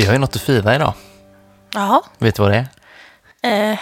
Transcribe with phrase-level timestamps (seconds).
[0.00, 0.92] Vi har ju något att fira idag.
[1.74, 2.02] Jaha.
[2.18, 2.66] Vet du vad det
[3.42, 3.70] är?
[3.72, 3.78] Eh,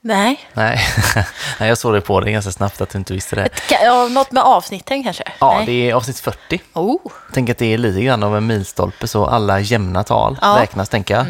[0.00, 0.40] nej.
[0.52, 0.80] Nej,
[1.60, 3.42] Nej, jag såg det på dig ganska snabbt att du inte visste det.
[3.42, 5.24] Ett, ja, något med avsnitten kanske?
[5.40, 5.66] Ja, nej.
[5.66, 6.60] det är avsnitt 40.
[6.72, 6.96] Oh.
[7.32, 10.56] Tänk att det är lite grann av en milstolpe så alla jämna tal Ja.
[10.60, 11.26] räknas, tänker jag.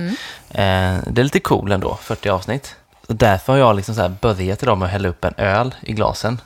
[0.50, 2.74] Eh, det är lite cool ändå, 40 avsnitt.
[3.06, 5.74] Och därför har jag liksom så här börjat idag med att hälla upp en öl
[5.80, 6.40] i glasen.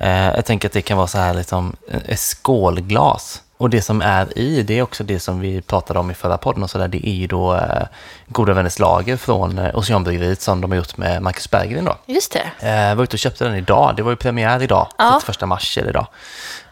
[0.00, 1.76] Eh, jag tänker att det kan vara så här liksom
[2.06, 3.42] ett skålglas.
[3.58, 6.38] Och det som är i, det är också det som vi pratade om i förra
[6.38, 7.86] podden och så där, det är ju då eh,
[8.26, 11.96] Goda Vänners Lager från eh, Oceanbryggeriet som de har gjort med Marcus Berggren då.
[12.06, 12.66] Just det.
[12.68, 13.96] Eh, var ute och köpte den idag.
[13.96, 15.20] Det var ju premiär idag, Ja.
[15.26, 16.06] 31 mars eller idag.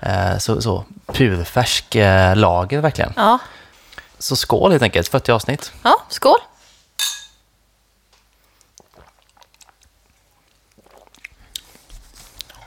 [0.00, 3.12] Eh, så, så purfärsk eh, lager verkligen.
[3.16, 3.38] Ja.
[4.18, 5.72] Så skål helt enkelt, 40 avsnitt.
[5.82, 6.38] ja, skål.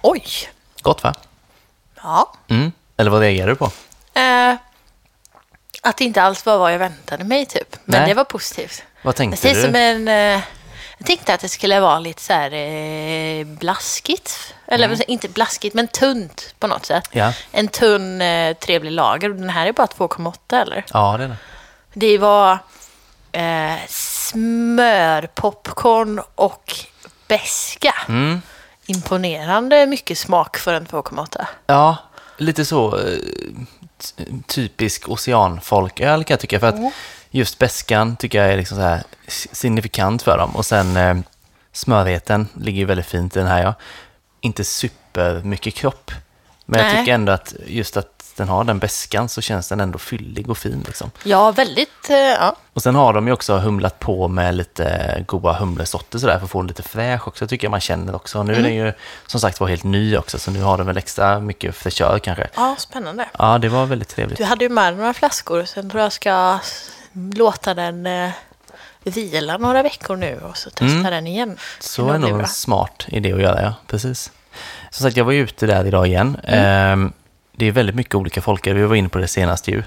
[0.01, 0.23] Oj.
[0.81, 1.13] Gott va?
[2.03, 2.33] Ja.
[2.47, 2.71] Mm.
[2.97, 3.71] Eller vad reagerar du på?
[4.13, 4.55] Eh,
[5.81, 7.75] att det inte alls var vad jag väntade mig typ.
[7.85, 8.09] Men Nej.
[8.09, 8.83] det var positivt.
[9.01, 9.61] Vad tänkte ser du?
[9.61, 10.07] som en...
[10.07, 10.41] Eh,
[10.97, 14.53] jag tänkte att det skulle vara lite så här eh, blaskigt.
[14.67, 14.99] Eller Mm.
[15.07, 17.09] inte blaskigt, men tunt på något sätt.
[17.11, 17.33] Ja.
[17.51, 19.29] En tunn, eh, trevlig lager.
[19.29, 20.85] Den här är bara 2,8 eller?
[20.93, 21.35] Ja, det är det.
[21.93, 22.57] Det var
[23.31, 23.75] eh,
[24.89, 26.75] smörpopcorn och
[27.27, 27.95] beska.
[28.07, 28.41] Mm.
[28.85, 31.45] Imponerande mycket smak för en 2,8.
[31.67, 31.97] Ja,
[32.37, 33.17] lite så eh,
[34.47, 36.59] typisk oceanfolköl kan jag tycka.
[36.59, 36.93] För att
[37.31, 39.03] just beskan tycker jag är liksom så här
[39.51, 40.55] signifikant för dem.
[40.55, 41.17] Och sen eh,
[41.71, 43.63] smörheten ligger ju väldigt fint i den här.
[43.63, 43.73] Ja.
[44.41, 46.11] Inte super mycket kropp.
[46.65, 46.97] Men jag Nej.
[46.97, 50.57] tycker ändå att just att den har den beskan så känns den ändå fyllig och
[50.57, 50.83] fin.
[50.87, 51.11] Liksom.
[51.23, 52.09] Ja, väldigt...
[52.09, 52.55] Eh, ja.
[52.73, 56.51] Och sen har de ju också humlat på med lite goda humlesorter sådär för att
[56.51, 58.43] få den lite fräsch också tycker jag man känner också.
[58.43, 58.93] Nu är den ju
[59.27, 62.47] som sagt var helt ny också så nu har den väl extra mycket fräschör kanske.
[62.55, 63.25] ja, spännande.
[63.39, 64.37] Ja, det var väldigt trevligt.
[64.37, 66.59] Du hade ju med några flaskor, sen tror jag ska
[67.35, 68.29] låta den eh,
[69.03, 71.03] vila några veckor nu och så testa Mm.
[71.03, 71.57] den igen.
[71.79, 73.73] Så Det är nog en smart idé att göra, ja.
[73.87, 74.31] Precis.
[74.91, 76.37] Som sagt, jag var ju ute där idag igen.
[76.43, 76.65] Mm.
[76.93, 77.13] Ehm,
[77.59, 78.75] det är väldigt mycket olika folköl.
[78.75, 79.83] Vi var inne på det senaste ju.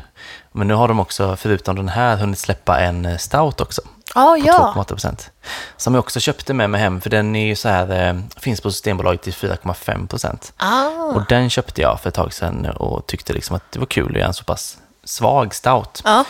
[0.52, 3.82] Men nu har de också, förutom den här, hunnit släppa en eh, stout också.
[4.14, 4.72] Ja, På ja.
[4.76, 5.30] 2,8 procent.
[5.76, 8.60] Som jag också köpte med mig hem, för den är ju så här, eh, finns
[8.60, 10.52] på Systembolaget till 4,5 procent.
[10.56, 13.86] Ah, Och den köpte jag för ett tag sedan och tyckte liksom att det var
[13.86, 16.02] kul att göra en så pass svag stout.
[16.04, 16.24] ja.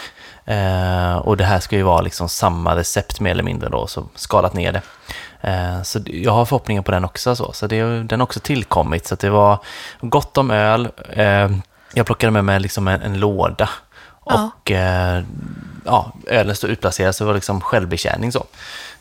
[0.45, 4.09] Eh, och det här ska ju vara liksom samma recept mer eller mindre då, så
[4.15, 4.83] skalat ner det.
[5.43, 7.37] Eh, så jag har förhoppningar på den också.
[7.37, 9.07] Så, så det, den har också tillkommit.
[9.07, 9.59] Så att det var
[10.01, 10.89] gott om öl.
[11.11, 11.51] Eh,
[11.95, 13.69] jag plockade med mig liksom en, en låda.
[14.27, 14.51] Ja.
[14.61, 15.23] Och eh,
[15.85, 18.47] ja, ölen stod utplacerad så det var liksom självbetjäning så.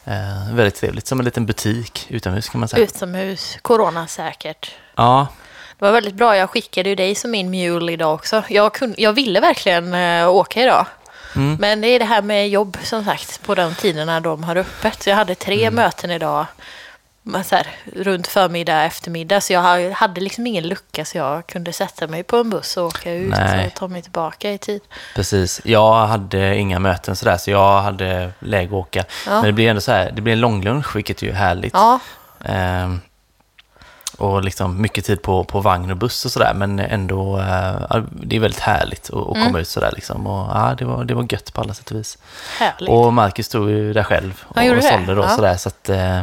[0.06, 2.84] Eh, väldigt trevligt, som en liten butik utomhus kan man säga.
[2.84, 4.72] Utomhus, coronasäkert.
[4.96, 5.28] Ja,
[5.80, 6.38] Det var väldigt bra.
[6.38, 8.44] Jag skickade ju dig som min mule idag också.
[8.50, 10.86] Jag, kunde, jag ville verkligen eh, åka idag.
[11.36, 11.58] Mm.
[11.60, 15.04] Men det är det här med jobb som sagt på de tiderna de har öppet.
[15.04, 15.76] Så jag hade tre Mm.
[15.76, 16.46] möten idag.
[17.46, 19.42] Så här, runt förmiddag, eftermiddag.
[19.42, 22.78] Så jag ha- hade liksom ingen lucka så jag kunde sätta mig på en buss
[22.78, 23.68] och åka ut Nej.
[23.68, 24.82] och ta mig tillbaka i tid.
[25.16, 25.62] Precis.
[25.64, 29.04] Jag hade inga möten sådär, så jag hade läge att åka.
[29.26, 29.32] Ja.
[29.32, 31.74] Men det blir ändå så här, det blir en långlunch, vilket ju är härligt.
[31.74, 32.00] Ja,
[32.46, 33.02] Ehm,
[34.22, 38.02] och liksom mycket tid på, på vagn och buss och sådär, men ändå, eh, ja,
[38.12, 39.48] det är väldigt härligt att, att Mm.
[39.48, 40.28] komma ut sådär liksom.
[40.28, 42.18] Och ja, det var, det var gött på alla sätt och vis.
[42.60, 42.90] härligt.
[42.90, 45.30] Och Marcus stod ju där själv och, och sålde då Ja.
[45.30, 46.22] sådär, så att eh,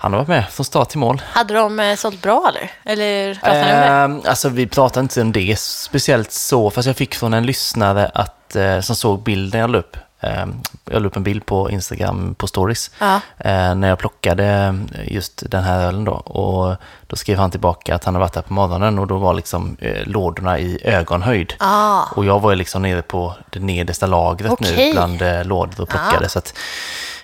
[0.00, 1.22] han har varit med från start till mål.
[1.32, 2.70] Hade de eh, sålt bra eller?
[2.84, 4.28] Eller pratade ni om det?
[4.30, 8.56] Alltså vi pratade inte om det speciellt så, fast jag fick från en lyssnare att,
[8.56, 9.96] eh, som såg bilden jag la upp.
[10.20, 10.54] Ehm,
[10.90, 12.90] jag la upp en bild på Instagram på stories.
[12.98, 13.14] Ja.
[13.38, 16.12] eh, när jag plockade just den här ölen då.
[16.12, 19.34] Och då skrev han tillbaka att han hade varit där på morgonen och då var
[19.34, 21.54] liksom eh, lådorna i ögonhöjd.
[21.58, 24.92] Ah, Och jag var ju liksom nere på det nedersta lagret nu Okej.
[24.92, 26.26] bland eh, lådor och plockade.
[26.26, 26.28] Ah.
[26.28, 26.54] Så, att,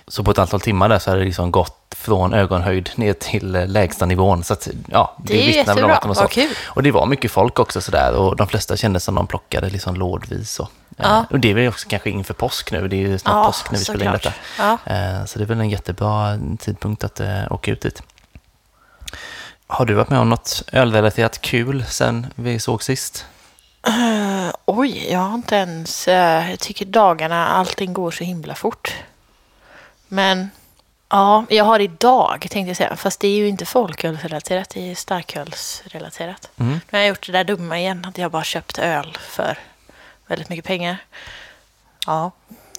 [0.07, 3.51] så på ett antal timmar där så hade det liksom gått från ögonhöjd ner till
[3.51, 4.43] lägsta nivån.
[4.43, 6.21] Så att, ja, Det är ju vittnar väl om att de var så.
[6.65, 9.95] Och det var mycket folk också sådär och de flesta kände som de plockade liksom
[9.95, 10.51] lådvis.
[10.51, 10.67] Så.
[10.97, 11.25] Eh, Ja.
[11.29, 13.71] Och det är väl också kanske inför påsk nu, det är ju snart Ja, påsk
[13.71, 14.35] när vi spelar in såklart.
[14.57, 14.77] detta.
[14.85, 14.93] Ja.
[15.19, 18.01] Eh, Så det är väl en jättebra tidpunkt att eh, åka ut dit.
[19.67, 23.25] Har du varit med om något ölrelaterat kul sen vi såg sist?
[23.87, 26.07] Eh, oj, jag har inte ens...
[26.07, 28.95] eh, jag tycker dagarna, allting går så himla fort.
[30.07, 30.49] Men
[31.09, 32.95] ja, jag har idag tänkte jag säga.
[32.95, 36.49] Fast det är ju inte folkölsrelaterat, det är starkölsrelaterat.
[36.57, 36.71] Mm.
[36.73, 39.57] Nu har jag gjort det där dumma igen, att jag bara köpt öl för
[40.27, 40.97] väldigt mycket pengar.
[42.05, 42.31] Ja,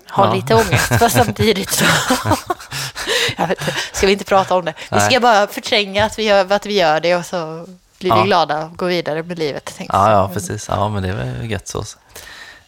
[0.06, 0.34] har Ja.
[0.34, 1.84] lite ångest, fast samtidigt så...
[3.36, 4.74] jag vet, inte, ska vi inte prata om det?
[4.90, 5.20] Vi ska Nej.
[5.20, 7.66] bara förtränga att vi gör, att vi gör det och så
[7.98, 8.24] blir vi Ja.
[8.24, 9.74] glada och går vidare med livet.
[9.78, 10.10] Ja, jag.
[10.12, 10.68] ja, precis.
[10.68, 11.82] Ja, men det är väl gött så.
[11.82, 11.98] För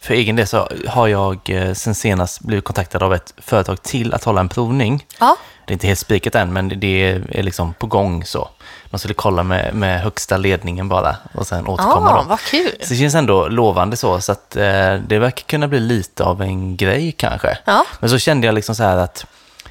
[0.07, 4.13] för egen del så har jag eh, sen senast blivit kontaktad av ett företag till
[4.13, 5.05] att hålla en provning.
[5.19, 5.35] Ja.
[5.65, 8.49] Det är inte helt spikat än, men det är liksom på gång så.
[8.89, 12.21] Man skulle kolla med, med högsta ledningen bara och sen återkomma.
[12.21, 12.25] Då.
[12.29, 12.71] vad kul.
[12.81, 16.41] Så det känns ändå lovande så, så att eh, det verkar kunna bli lite av
[16.41, 17.57] en grej kanske.
[17.65, 17.85] Ja.
[17.99, 19.25] Men så kände jag liksom så här att,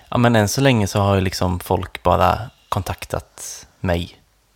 [0.09, 2.39] ja men än så länge så har ju liksom folk bara
[2.69, 4.15] kontaktat mig.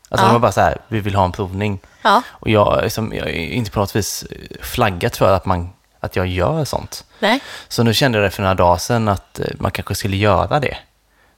[0.09, 0.29] Alltså Ja.
[0.29, 1.79] de var bara så här, vi vill ha en provning.
[2.03, 2.23] Ja.
[2.29, 4.25] Och jag, liksom, jag är inte på något vis
[4.63, 5.71] flaggat för att, man,
[6.01, 7.05] att jag gör sånt.
[7.19, 7.41] Nej.
[7.69, 10.61] Så nu kände jag det för några dagar sedan att eh, man kanske skulle göra
[10.61, 10.77] det.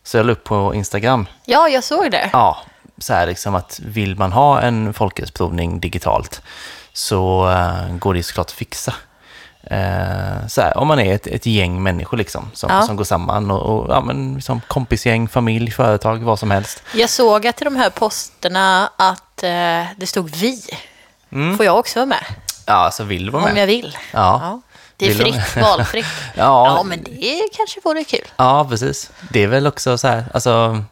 [0.05, 2.31] Så jag la upp på Instagram, Ja, jag såg det.
[2.33, 2.59] ja,
[2.99, 6.43] så här liksom att vill man ha en folkhälsoprovning digitalt
[6.93, 8.95] så eh, går det såklart att fixa.
[9.63, 12.83] Eh, så här, om man är ett, ett gäng människor liksom, som, Ja.
[12.83, 16.83] som går samman och, och ja, men, liksom kompisgäng, familj, företag, vad som helst.
[16.95, 20.63] Jag såg att i de här posterna att eh, det stod vi.
[21.57, 22.25] Får jag också vara med?
[22.67, 23.63] Ja, så vill du vara Om med.
[23.63, 23.97] jag vill.
[24.13, 24.61] Ja.
[24.97, 25.15] Det är du?
[25.25, 26.07] fritt, valfritt.
[26.35, 26.67] Ja.
[26.77, 28.27] ja, men det kanske vore kul.
[28.37, 29.11] Ja, precis.
[29.31, 30.83] Det är väl också så här, alltså,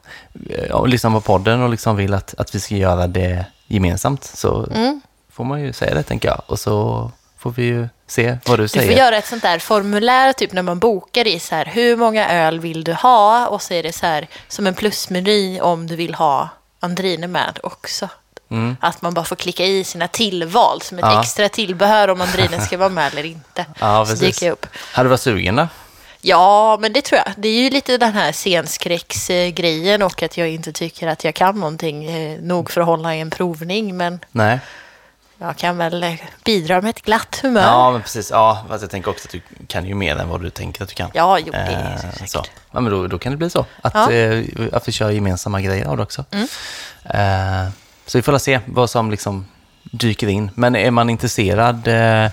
[0.73, 4.67] om lyssnar på podden och liksom vill att, att vi ska göra det gemensamt så
[4.75, 5.01] Mm.
[5.33, 6.43] får man ju säga det, tänker jag.
[6.47, 8.87] Och så får vi ju se vad du Du säger.
[8.87, 12.29] får göra ett sånt där formulär, typ när man bokar i så här, hur många
[12.31, 13.47] öl vill du ha?
[13.49, 16.49] Och så är det så här, som en plusmeny om du vill ha
[16.81, 18.09] Andrine med också.
[18.81, 21.15] Att man bara får klicka i sina tillval som ett Mm.
[21.15, 21.21] Ja.
[21.23, 23.67] extra tillbehör om Andrine ska vara med eller inte.
[23.81, 24.67] Ja, så dyker jag upp.
[24.93, 25.69] Hade du varit sugen då?
[26.25, 27.35] Ja, men det tror jag.
[27.37, 31.61] Det är ju lite den här scenskräcksgrejen och att jag inte tycker att jag kan
[31.61, 33.97] någonting eh, nog för att hålla i en provning.
[33.97, 34.59] Men Nej.
[35.39, 36.15] jag kan väl eh,
[36.45, 37.63] bidra med ett glatt humör.
[37.63, 38.31] Ja, men precis.
[38.31, 40.89] Ja, fast jag tänker också att du kan ju mer än vad du tänker att
[40.89, 41.11] du kan.
[41.15, 42.29] Ja, jo, det är Eh, säkert.
[42.31, 42.45] så.
[42.73, 43.67] Ja, men då, då kan det bli så.
[43.83, 44.13] Att, Ja.
[44.13, 46.25] eh, att vi kör gemensamma grejer av det också.
[46.31, 46.49] Mm.
[47.05, 47.69] Eh,
[48.07, 49.47] så vi får se vad som liksom
[49.83, 50.51] dyker in.
[50.55, 52.31] Men är man intresserad eh,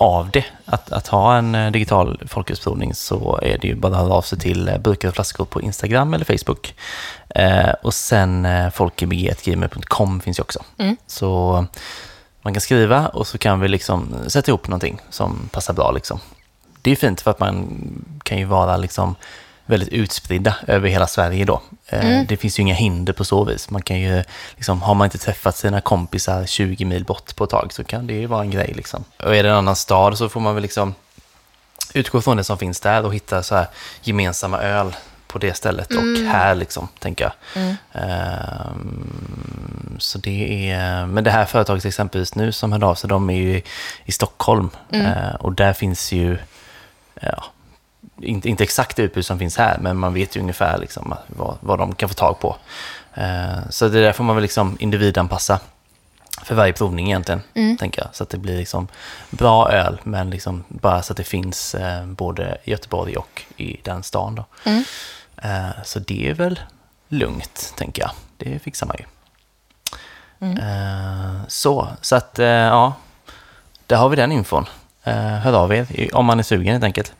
[0.00, 4.02] av det, att, att ha en eh, digital folkhälsoprovning, så är det ju bara att
[4.02, 6.74] höra av sig till eh, Burkar och flaskor på Instagram eller Facebook.
[7.82, 8.70] Och sen eh,
[10.20, 10.64] finns ju också.
[10.78, 10.96] Mm.
[11.06, 11.64] Så
[12.42, 15.90] man kan skriva och så kan vi liksom sätta ihop någonting som passar bra.
[15.92, 16.20] Liksom.
[16.82, 17.66] Det är fint för att man
[18.22, 19.14] kan ju vara liksom
[19.70, 21.62] väldigt utspridda över hela Sverige då.
[21.86, 23.70] Eh, Det finns ju inga hinder på så vis.
[23.70, 24.24] Man kan ju,
[24.56, 28.06] liksom, har man inte träffat sina kompisar 20 mil bort på ett tag så kan
[28.06, 28.72] det ju vara en grej.
[28.76, 29.04] Liksom.
[29.24, 30.94] Och är det en annan stad så får man väl liksom
[31.94, 33.66] utgå från det som finns där och hitta så här
[34.02, 34.96] gemensamma öl
[35.26, 37.32] på det stället och här liksom, tänker jag.
[37.92, 43.30] Ehm, så det är, men det här företaget exempelvis nu som hörde av sig, de
[43.30, 43.62] är ju
[44.04, 46.38] i, Stockholm Eh, och där finns ju,
[47.20, 47.44] ja,
[48.22, 51.58] inte, inte exakt det utbud som finns här, men man vet ju ungefär liksom vad,
[51.60, 52.56] vad de kan få tag på.
[53.14, 55.60] Eh, så det där får man väl liksom individanpassa
[56.42, 57.42] för varje provning egentligen,
[57.78, 58.14] tänker jag.
[58.14, 58.88] Så att det blir liksom
[59.30, 63.80] bra öl, men liksom bara så att det finns eh, både i Göteborg och i
[63.82, 64.34] den stan.
[64.34, 64.44] Då.
[65.42, 66.60] Eh, så det är väl
[67.08, 68.10] lugnt, tänker jag.
[68.36, 69.04] Det fixar man ju.
[70.58, 72.94] Eh, så, så att ja,
[73.86, 74.66] där har vi den infon.
[75.42, 77.12] Hör av er om man är sugen helt enkelt.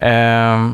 [0.00, 0.70] Eh,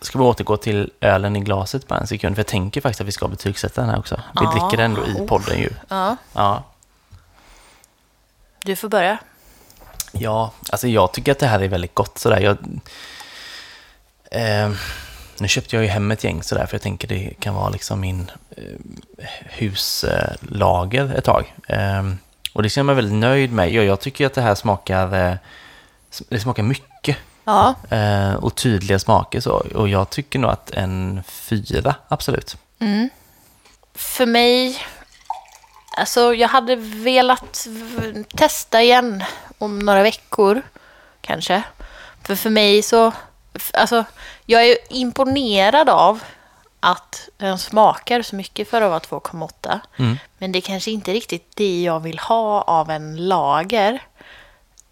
[0.00, 3.06] ska vi återgå till ölen i glaset bara en sekund, för jag tänker faktiskt att
[3.06, 4.14] vi ska betygsätta den här också.
[4.16, 4.50] Vi Ja.
[4.50, 5.70] dricker den ändå i podden ju.
[5.88, 6.62] Ja, Ja.
[8.64, 9.18] du får börja.
[10.12, 12.40] Ja, alltså jag tycker att det här är väldigt gott sådär.
[12.40, 12.56] Jag,
[14.30, 14.70] eh,
[15.38, 18.00] nu köpte jag ju hem ett gäng sådär för jag tänker det kan vara liksom
[18.00, 21.54] min eh, huslager ett tag.
[21.68, 22.02] Eh,
[22.52, 23.72] och det känner jag mig väldigt nöjd med.
[23.72, 25.34] Jag, jag tycker att det här smakar, eh,
[26.28, 26.86] det smakar mycket
[27.44, 29.52] Ja, eh, och tydliga smaker så.
[29.74, 32.56] Och jag tycker nog att en fyra, absolut.
[33.94, 34.78] för mig...
[35.96, 37.68] Alltså, jag hade velat
[38.36, 39.24] testa igen
[39.58, 40.62] om några veckor,
[41.20, 41.62] kanske.
[42.22, 43.12] För för mig så...
[43.74, 44.04] Alltså,
[44.46, 46.20] jag är imponerad av
[46.80, 49.80] att den smakar så mycket för att vara 2,8.
[49.96, 50.18] Mm.
[50.38, 54.02] Men det är kanske inte riktigt det jag vill ha av en lager.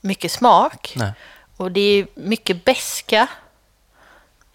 [0.00, 0.92] Mycket smak.
[0.97, 1.12] Nej.
[1.61, 3.26] Och det är mycket beska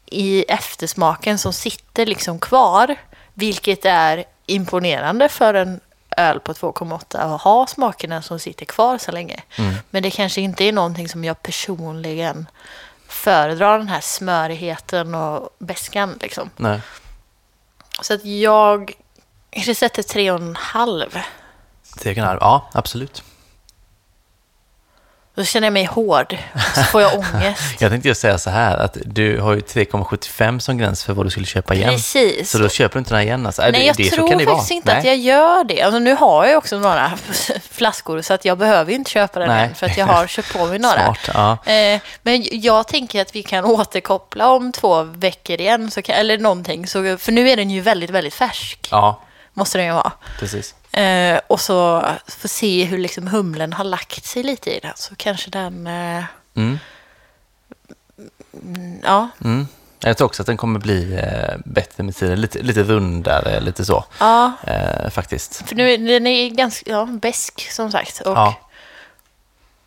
[0.05, 2.95] i eftersmaken som sitter liksom kvar.
[3.33, 5.79] Vilket är imponerande för en
[6.17, 9.43] öl på 2,8 att ha smakerna som sitter kvar så länge.
[9.89, 12.47] Men det kanske inte är någonting som jag personligen
[13.07, 16.49] föredrar den här smörigheten och beskan liksom.
[16.57, 16.81] Nej.
[18.01, 18.91] Så att jag
[19.49, 21.19] kanske sätter tre och en halv.
[21.99, 23.23] Tre och en halv, ja absolut.
[25.35, 26.37] Då känner jag mig hård.
[26.75, 27.81] Så får jag ångest.
[27.81, 31.25] Jag tänkte ju säga så här, att du har ju 3,75 som gräns för vad
[31.25, 31.89] du skulle köpa igen.
[31.89, 32.51] Precis.
[32.51, 33.61] Så då köper du inte den här igen alltså.
[33.61, 34.99] Äh, Nej, det, jag det, tror faktiskt inte Nej.
[34.99, 35.81] att jag gör det.
[35.81, 37.11] Alltså, nu har jag också några
[37.71, 39.63] flaskor så att jag behöver ju inte köpa den Nej.
[39.67, 41.15] än för att jag har köpt på mig några.
[41.25, 41.71] Smart, ja.
[41.73, 46.37] Eh, men jag tänker att vi kan återkoppla om två veckor igen, så kan, eller
[46.37, 46.87] någonting.
[46.87, 48.87] Så, för nu är den ju väldigt, väldigt färsk.
[48.91, 49.21] Ja,
[49.53, 50.11] Måste den ju vara.
[50.39, 50.75] precis.
[51.03, 54.93] Eh, och så få se hur liksom humlen har lagt sig lite i den.
[54.95, 55.87] Så kanske den...
[55.87, 56.23] Eh,
[56.57, 56.79] Mm.
[58.63, 59.67] mm, ja, Mm.
[59.99, 62.41] Jag tror också att den kommer bli eh, bättre med tiden.
[62.41, 64.05] Lite, lite rundare, lite så.
[64.19, 65.67] ja, Eh, faktiskt.
[65.67, 68.21] för nu den är ganska ja, besk som sagt.
[68.21, 68.55] Och Ja.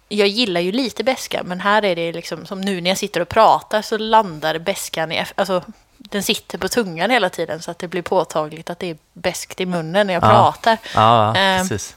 [0.08, 3.20] Jag gillar ju lite beska, men här är det liksom som nu när jag sitter
[3.20, 5.24] och pratar så landar beskan i...
[5.34, 5.62] Alltså,
[5.98, 9.60] den sitter på tungan hela tiden så att det blir påtagligt att det är beskt
[9.60, 10.28] i munnen när jag Ja.
[10.28, 10.78] pratar.
[10.94, 11.68] Ja, ja Ehm.
[11.68, 11.96] precis.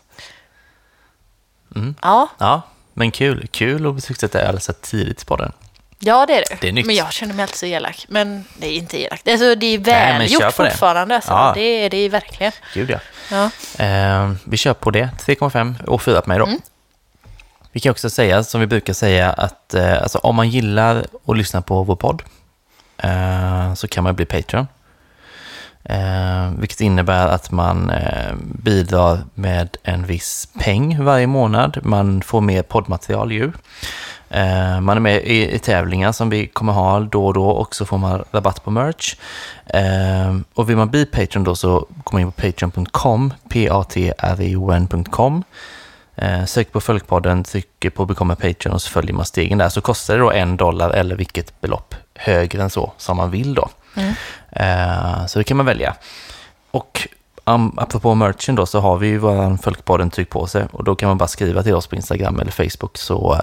[2.02, 2.62] Ja, Ja,
[2.94, 3.48] men kul.
[3.52, 5.52] Kul att betygsätta öl så tidigt på den.
[6.00, 6.58] ja det är det.
[6.62, 6.86] Det är.
[6.86, 8.06] Men jag känner mig alltid så elak.
[8.10, 9.28] Men det är inte elakt.
[9.28, 10.70] Alltså, det är välgjort på det.
[10.70, 11.16] fortfarande.
[11.16, 11.32] Alltså.
[11.32, 11.52] Ja.
[11.56, 12.52] Det är det är verkligen.
[12.74, 13.00] Gud ja.
[13.32, 13.50] Ja.
[13.86, 15.10] Eh, vi kör på det.
[15.26, 16.46] 3,5 och 4 på mig då.
[16.46, 16.62] Mm.
[17.72, 21.38] Vi kan också säga, som vi brukar säga, att eh, alltså, om man gillar att
[21.38, 22.24] lyssna på vår podd
[23.02, 24.68] Eh, så kan man bli Patreon.
[25.84, 31.80] Eh, vilket innebär att man eh, bidrar med en viss peng varje månad.
[31.84, 33.52] Man får mer poddmaterial ju.
[34.30, 37.76] Eh, man är med i, i tävlingar som vi kommer ha då och då och
[37.76, 39.16] så får man rabatt på merch.
[39.66, 45.44] Eh, och vill man bli Patreon då så går man in på patreon.com, p-a-t-r-e-o-n.com.
[46.16, 49.70] Eh, sök på Följkpodden, trycker på Become a Patreon och så följer man stegen där.
[49.70, 53.54] Så kostar det då en dollar eller vilket belopp högre än så som man vill
[53.54, 53.70] då.
[54.52, 55.96] Eh, så det kan man välja.
[56.72, 57.08] Och
[57.46, 60.96] um, apropå merchen då så har vi ju våran Folkpodden tryck på sig och då
[60.96, 63.42] kan man bara skriva till oss på Instagram eller Facebook så eh,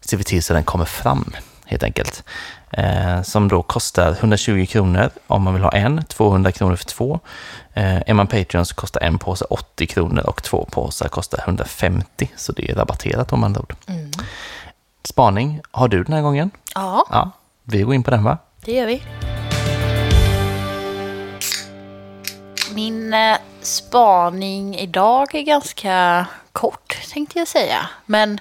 [0.00, 1.32] ser vi till så den kommer fram
[1.64, 2.24] helt enkelt.
[2.70, 7.20] Eh, som då kostar 120 kronor om man vill ha en, 200 kronor för två.
[7.74, 12.30] Eh, är man Patreon så kostar en påse 80 kronor och två påsar kostar 150
[12.36, 13.74] så det är rabatterat om andra ord.
[15.04, 16.50] Spaning har du den här gången?
[16.74, 17.30] ja, Ja,
[17.70, 18.38] vi går in på den va?
[18.64, 19.02] det gör vi.
[22.74, 27.88] Min eh, spaning idag är ganska kort, tänkte jag säga.
[28.06, 28.40] Men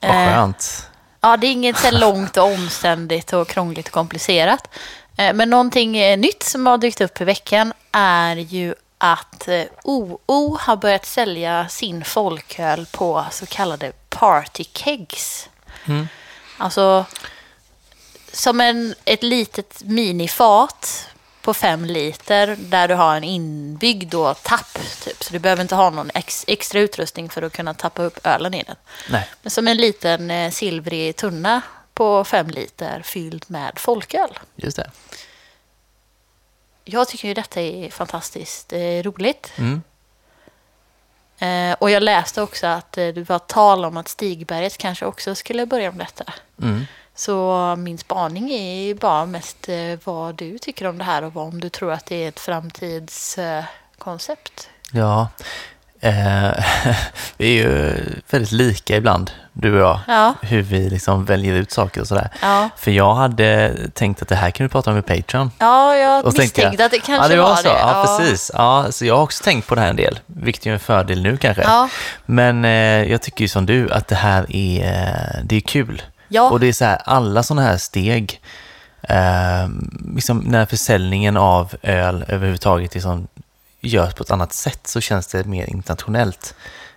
[0.00, 0.88] Vad Eh, skönt.
[1.20, 4.68] Ja, det är inget så långt och omständigt och krångligt och komplicerat.
[5.16, 9.62] Eh, Men någonting eh, nytt som har dykt upp i veckan är ju att eh,
[9.84, 15.48] OO har börjat sälja sin folköl på så kallade partykegs.
[16.58, 17.04] Alltså
[18.32, 21.08] som en, ett litet minifat
[21.42, 24.78] på fem liter där du har en inbyggd då tapp.
[25.04, 25.24] Typ.
[25.24, 28.54] Så du behöver inte ha någon ex, extra utrustning för att kunna tappa upp ölen
[28.54, 28.76] i den.
[29.10, 29.28] Nej.
[29.42, 31.62] Men som en liten eh, silvrig tunna
[31.94, 34.38] på fem liter fylld med folköl.
[34.56, 34.90] Just det.
[36.84, 39.52] Jag tycker ju detta är fantastiskt eh, roligt.
[39.56, 39.82] Mm.
[41.38, 45.34] Eh, och jag läste också att eh, det var tal om att Stigberget kanske också
[45.34, 46.32] skulle börja med detta.
[46.62, 46.86] Mm.
[47.14, 51.60] Så min spaning är bara mest eh, vad du tycker om det här och om
[51.60, 54.68] du tror att det är ett framtidskoncept.
[54.94, 54.98] Eh.
[54.98, 55.28] Ja,
[56.00, 56.50] eh,
[57.36, 57.94] vi är ju
[58.30, 60.34] väldigt lika ibland, du och jag, Ja.
[60.42, 62.28] hur vi liksom väljer ut saker och sådär.
[62.42, 62.68] Ja.
[62.76, 65.50] För jag hade tänkt att det här kan vi prata om i Patreon.
[65.58, 67.68] ja, jag Och misstänkte att det kanske ja, det var, var så.
[67.68, 67.78] det.
[67.78, 68.50] Ja, precis.
[68.54, 71.22] Ja, så jag har också tänkt på det här en del, vilket är en fördel
[71.22, 71.62] nu kanske.
[71.62, 71.88] Ja.
[72.26, 72.70] Men eh,
[73.10, 76.02] jag tycker ju som du att det här är, eh, det är kul.
[76.32, 76.50] Ja.
[76.50, 78.40] Och det är så här, alla sådana här steg,
[79.02, 79.68] eh,
[80.14, 83.28] liksom när försäljningen av öl överhuvudtaget liksom
[83.80, 86.54] görs på ett annat sätt så känns det mer internationellt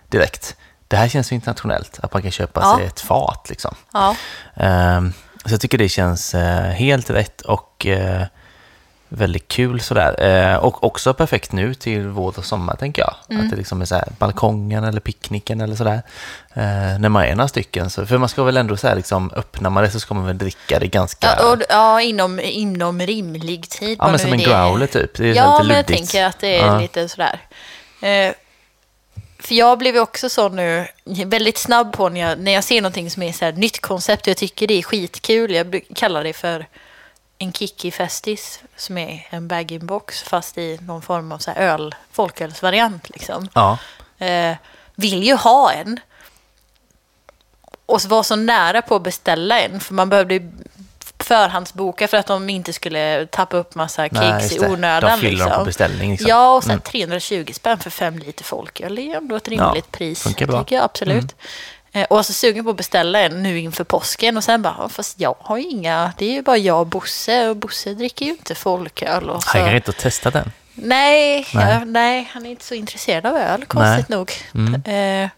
[0.08, 0.56] direkt.
[0.88, 2.76] Det här känns ju internationellt, att man kan köpa Ja.
[2.76, 3.74] sig ett fat liksom.
[3.92, 4.16] Ja.
[4.56, 5.12] Ehm,
[5.44, 8.22] Så jag tycker det känns eh, helt rätt och eh,
[9.08, 10.22] väldigt kul sådär.
[10.52, 13.14] Eh, Och också perfekt nu till vår och sommar tänker jag.
[13.30, 13.44] Mm.
[13.44, 16.02] Att det liksom är så här, balkongen eller picknicken eller sådär.
[16.54, 17.90] Eh, När man är några stycken.
[17.90, 20.26] Så, för man ska väl ändå så här, liksom, öppnar man det så ska man
[20.26, 21.26] väl dricka det ganska...
[21.38, 23.98] Ja, och, ja inom, inom rimlig tid.
[24.00, 25.14] Ja, men som en growler typ.
[25.14, 26.80] Det är Ja, lite men jag tänker att det är Ja.
[26.80, 27.40] lite sådär.
[28.02, 28.32] Eh,
[29.38, 30.86] för jag blev ju också så nu,
[31.26, 34.22] väldigt snabb på när jag, när jag ser någonting som är så här nytt koncept
[34.22, 35.54] och jag tycker det är skitkul.
[35.54, 36.66] Jag brukar kalla det för
[37.38, 43.10] en Kiki Festis som är en bag-in-box fast i någon form av så öl, folkölsvariant
[43.10, 43.48] liksom.
[43.54, 43.78] Ja,
[44.18, 44.56] Eh,
[44.94, 46.00] vill ju ha en.
[47.86, 50.52] Och var så nära på att beställa en för man behövde
[51.18, 55.10] förhandsboka för att de inte skulle tappa upp massa just i onödan.
[55.10, 55.58] De fyller dem liksom.
[55.58, 56.28] på beställning, liksom.
[56.28, 56.80] Ja, och sen Mm.
[56.82, 58.94] 320 spänn för fem liter folköl.
[58.94, 60.26] Det är ju ändå ett rimligt Ja, pris.
[60.26, 60.34] Mm.
[60.34, 61.24] Tycker jag, absolut.
[61.24, 61.28] Eh,
[62.04, 64.88] Och var så sugen på att beställa en nu inför påsken och sen bara, "Ja,
[64.88, 68.24] fast jag har ju inga, det är ju bara jag och Bosse och Bosse dricker
[68.26, 69.30] ju inte folköl.
[69.30, 69.48] Och så.
[69.58, 70.52] Han kan inte testa den.
[70.74, 71.66] Nej, Nej.
[71.72, 74.32] Ja, nej, han är inte så intresserad av öl, konstigt nog.
[74.54, 74.82] Mm.
[75.24, 75.30] Eh,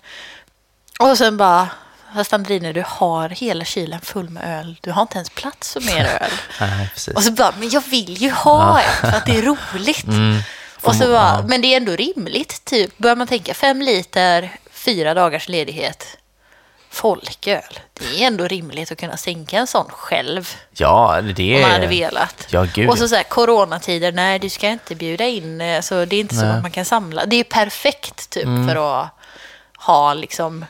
[1.09, 1.69] och sen bara,
[2.15, 4.77] fast Andrine, du har hela kylen full med öl.
[4.81, 6.31] Du har inte ens plats för mer öl.
[6.61, 10.05] Nej, och så bara, men jag vill ju ha ett för att det är roligt.
[10.07, 10.39] Mm.
[10.83, 11.45] Och så bara, ja.
[11.49, 12.65] Men det är ändå rimligt.
[12.65, 16.07] Typ, börjar man tänka fem liter, fyra dagars ledighet,
[16.91, 17.79] folköl.
[17.95, 20.49] Det är ändå rimligt att kunna sänka en sån själv.
[20.73, 21.63] Ja, det Om är...
[21.63, 22.47] man hade velat.
[22.51, 22.91] Ja, gud.
[22.91, 26.21] Och så, så här, coronatider, nej du ska inte bjuda in, eh, så det är
[26.21, 26.57] inte så Nej.
[26.57, 27.27] att man kan samla.
[27.27, 28.69] Det är perfekt typ Mm.
[28.69, 29.09] för att
[29.79, 30.65] ha liksom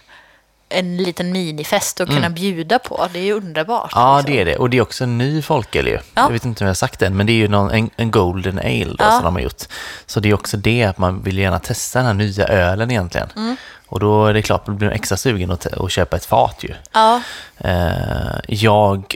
[0.71, 3.09] en liten minifest att kunna bjuda på.
[3.13, 3.93] Det är ju underbart.
[3.93, 4.05] Mm.
[4.05, 4.33] Ja, liksom.
[4.35, 4.57] det är det.
[4.57, 5.99] Och det är också en ny folköl ju.
[6.15, 7.91] Jag vet inte om jag har sagt det än, men det är ju någon, en,
[7.97, 9.11] en Golden Ale då, Ja.
[9.11, 9.63] som de har gjort.
[10.07, 13.29] Så det är också det, att man vill gärna testa den här nya ölen egentligen.
[13.37, 13.57] Mm.
[13.89, 16.75] Och då är det klart, man blir extra sugen att, att köpa ett fat ju.
[16.93, 17.23] Ja,
[17.61, 19.15] Eh, jag,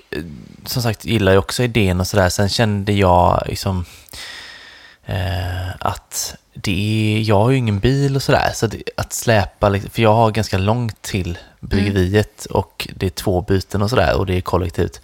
[0.67, 2.29] som sagt, gillar ju också idén och sådär.
[2.29, 3.85] Sen kände jag liksom
[5.07, 9.69] eh, att det är, jag har ju ingen bil och sådär, så det, att släpa,
[9.69, 14.17] liksom- för jag har ganska långt till bryggeriet och det är två byten och sådär
[14.17, 15.01] och det är kollektivt.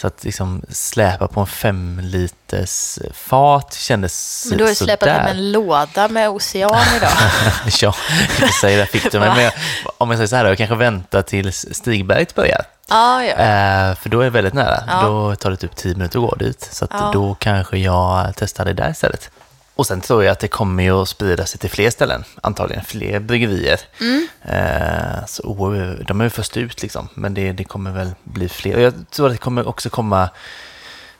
[0.00, 5.00] Så att liksom släpa på en fem liters fat kändes men du har ju släpat
[5.08, 5.20] sådär.
[5.20, 7.10] hem en låda med ocean idag.
[7.80, 7.94] ja,
[8.40, 9.28] inte säga det fick du mig.
[9.28, 9.52] Men jag,
[9.98, 12.62] om jag säger så här då, jag kanske väntar tills Stigberget börjar.
[12.88, 13.30] ja, ja.
[13.34, 14.82] Eh, för då är det väldigt nära.
[14.86, 15.02] Ja.
[15.02, 16.68] Då tar det typ 10 minuter att gå dit.
[16.72, 17.10] Så att Ja.
[17.12, 19.30] då kanske jag testar det där istället.
[19.76, 22.24] Och sen tror jag att det kommer ju att sprida sig till fler ställen.
[22.42, 23.80] Antagligen fler bryggerier.
[24.00, 24.28] Mm.
[24.42, 27.08] Eh, så oh, de är ju först ut liksom.
[27.14, 28.76] Men det, det kommer väl bli fler.
[28.76, 30.28] Och jag tror att det kommer också komma,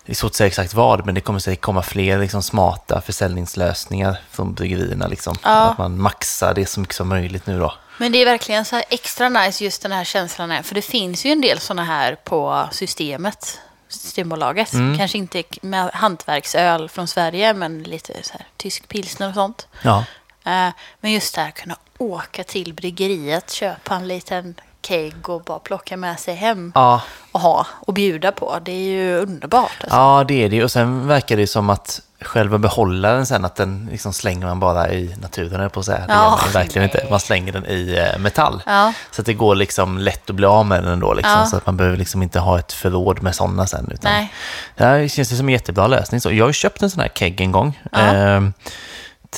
[0.06, 3.00] det är svårt att säga exakt vad, men det kommer säkert komma fler liksom, smarta
[3.00, 5.06] försäljningslösningar från bryggerierna.
[5.06, 5.36] Liksom.
[5.42, 5.50] Ja.
[5.50, 7.74] Att man maxar det så mycket som möjligt nu då.
[7.98, 10.82] Men det är verkligen så här extra nice just den här känslan är, för det
[10.82, 13.60] finns ju en del sådana här på systemet,
[13.96, 14.72] Systembolaget.
[14.72, 14.98] Mm.
[14.98, 19.68] Kanske inte med hantverksöl från Sverige, men lite så här tysk pilsner och sånt.
[19.82, 20.04] Ja,
[20.46, 20.68] Eh,
[21.00, 25.96] Men just det här kunna åka till bryggeriet, köpa en liten keg och bara plocka
[25.96, 28.58] med sig hem ja och ha och bjuda på.
[28.62, 29.70] Det är ju underbart.
[29.80, 29.96] Alltså.
[29.96, 30.64] Ja, det är det.
[30.64, 34.88] Och sen verkar det som att själva behållaren sen, att den liksom slänger man bara
[34.92, 35.98] i naturen, på att säga.
[36.06, 36.96] Det Ja, ju verkligen nej.
[37.02, 37.10] inte.
[37.10, 38.62] Man slänger den i eh, metall.
[38.66, 38.92] Ja.
[39.10, 41.14] Så att det går liksom lätt att bli av med den ändå.
[41.14, 41.46] Liksom, Ja.
[41.46, 43.90] Så att man behöver liksom inte ha ett förråd med sådana sen.
[43.94, 44.32] Utan Nej.
[44.76, 46.20] Det här känns det som en jättebra lösning.
[46.20, 47.80] Så jag har köpt en sån här kegg en gång.
[47.92, 48.14] Ja.
[48.14, 48.40] Eh,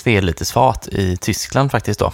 [0.03, 2.13] tre liters fat i Tyskland faktiskt då.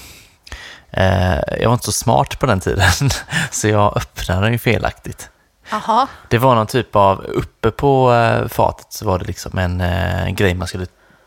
[0.90, 2.90] Eh, jag var inte så smart på den tiden,
[3.50, 5.28] så jag öppnade den ju felaktigt.
[5.70, 6.06] Jaha.
[6.28, 10.28] Det var någon typ av, uppe på eh, fatet så var det liksom en eh,
[10.30, 10.86] grej man skulle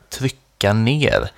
[0.09, 1.29] trycka ner.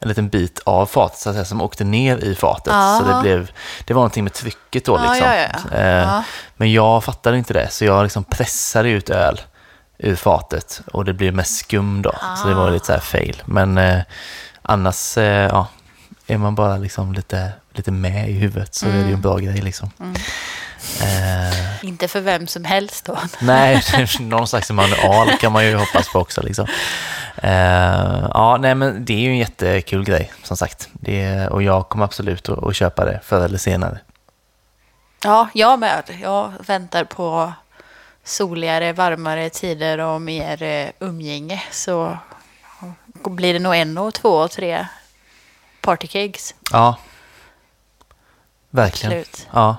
[0.00, 2.72] En liten bit av fatet så att säga, som åkte ner i fatet.
[2.72, 3.00] Ja.
[3.02, 3.50] Så det, blev,
[3.84, 5.16] det var någonting med trycket då liksom.
[5.28, 5.34] ja,
[5.70, 5.76] ja.
[5.78, 6.22] Eh, Ja.
[6.56, 9.40] Men jag fattade inte det, så jag liksom pressade ut öl
[9.98, 12.12] ur fatet och det blev med skum då.
[12.42, 12.70] Så det var Ah.
[12.70, 13.42] lite så här fail.
[13.46, 14.00] Men eh,
[14.62, 15.66] annars, eh, ja,
[16.26, 19.36] är man bara liksom lite, lite med i huvudet så är det ju en bra
[19.38, 19.90] grej liksom.
[20.00, 20.14] Mm.
[21.02, 23.18] Eh, Inte för vem som helst då.
[23.40, 23.82] Nej,
[24.20, 26.42] någon slags manual kan man ju hoppas på också.
[26.42, 26.66] Liksom.
[27.36, 30.88] Eh, ja, nej, men det är ju en jättekul grej, som sagt.
[30.92, 33.98] Det, och jag kommer absolut att, att köpa det förr eller senare.
[35.24, 36.02] Ja, jag med.
[36.22, 37.52] Jag väntar på
[38.24, 41.62] soligare, varmare tider och mer eh, umgänge.
[41.70, 42.18] Så
[43.24, 44.86] blir det nog en och två och tre
[45.80, 46.54] partykegs.
[46.72, 46.98] Ja,
[48.70, 49.10] verkligen.
[49.24, 49.48] Slut.
[49.52, 49.76] Ja.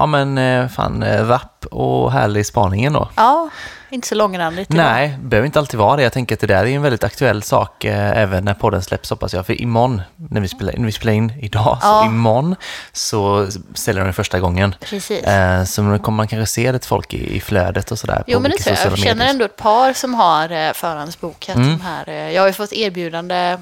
[0.00, 3.08] Ja, men eh, fan, eh, rapp och härlig spaningen då.
[3.16, 3.48] Ja,
[3.90, 4.68] inte så långrandigt.
[4.68, 6.02] Nej, det behöver inte alltid vara det.
[6.02, 9.10] Jag tänker att det där är en väldigt aktuell sak eh, även när podden släpps
[9.10, 9.46] hoppas jag.
[9.46, 12.00] För imorgon, när vi spelar, när vi spelar in idag, Ja.
[12.02, 12.56] så imorgon
[12.92, 14.74] så säljer de den första gången.
[14.80, 15.22] Precis.
[15.24, 18.24] Eh, så nu kommer man kanske se lite folk i, i flödet och sådär.
[18.26, 18.90] Jo, på men det tror jag.
[18.92, 21.68] Jag känner ändå ett par som har eh, förhandsbokat Mm.
[21.68, 22.30] de här.
[22.30, 23.56] Jag har ju fått erbjudande,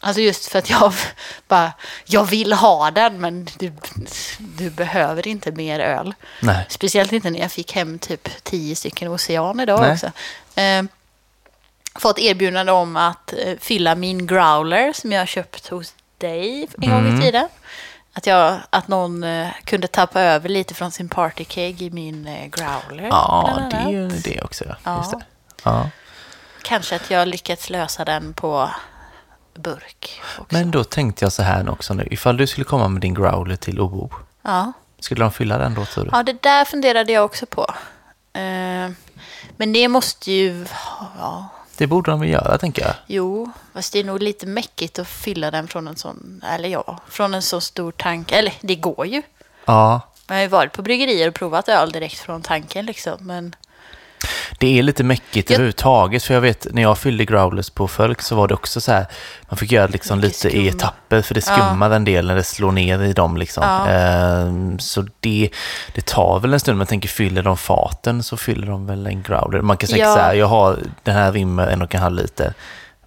[0.00, 0.92] alltså just för att jag
[1.48, 1.72] bara,
[2.04, 3.72] jag vill ha den, men du,
[4.38, 6.14] du behöver inte mer öl.
[6.42, 6.66] Nej.
[6.68, 9.92] Speciellt inte när jag fick hem typ tio stycken Ocean idag Nej.
[9.92, 10.06] också.
[10.60, 10.82] Eh,
[11.94, 16.98] fått erbjudande om att eh, fylla min growler som jag köpt hos dig en gång
[17.06, 17.18] Mm.
[17.18, 17.48] i tiden.
[18.12, 22.46] Att, jag, att någon eh, kunde tappa över lite från sin partykeg i min eh,
[22.46, 23.08] growler.
[23.10, 24.64] Ja, det är ju idé också.
[24.84, 24.98] Ja.
[24.98, 25.20] Just det.
[25.64, 25.90] Ja.
[26.62, 28.70] Kanske att jag lyckats lösa den på
[29.58, 30.54] burk också.
[30.56, 32.08] Men då tänkte jag så här också nu.
[32.10, 34.10] Ifall du skulle komma med din growler till OO,
[34.42, 34.72] ja.
[35.00, 36.10] skulle de fylla den då tror du?
[36.12, 37.66] ja, det där funderade jag också på.
[38.32, 38.90] Eh,
[39.56, 40.66] men det måste ju...
[41.18, 42.94] Ja, Det borde de väl göra, tänker jag.
[43.06, 46.42] jo, fast det är nog lite mäckigt att fylla den från en sån...
[46.48, 48.32] Eller ja, från en så stor tank.
[48.32, 49.22] Eller det går ju.
[49.64, 53.16] Ja, Jag har ju varit på bryggerier och provat öl direkt från tanken liksom.
[53.20, 53.54] Men
[54.58, 56.22] det är lite mäckigt Jag- överhuvudtaget.
[56.22, 59.06] För jag vet, när jag fyllde growlers på folk så var det också så här,
[59.48, 62.72] man fick göra liksom lite i etapper, för det skummar en del när det slår
[62.72, 63.36] ner i dem.
[63.36, 63.62] Liksom.
[63.66, 63.88] Ja.
[63.88, 65.50] Ehm, så det,
[65.94, 69.06] det tar väl en stund, men jag tänker fyller de faten så fyller de väl
[69.06, 69.60] en growler.
[69.60, 70.14] Man kan säga Ja.
[70.14, 72.52] så här, jag har den här rimmer en och en halv liter.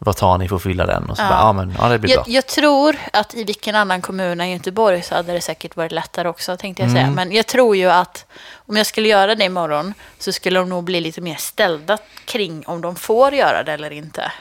[0.04, 1.10] Vad tar ni för att fylla den?
[1.10, 1.30] Och så Ja.
[1.30, 2.24] bara, ja men ja, det blir bra.
[2.28, 5.92] jag, jag tror att i vilken annan kommun än Göteborg så hade det säkert varit
[5.92, 7.04] lättare också, tänkte jag säga.
[7.04, 7.16] Mm.
[7.16, 10.84] Men jag tror ju att om jag skulle göra det imorgon så skulle de nog
[10.84, 14.32] bli lite mer ställda kring om de får göra det eller inte.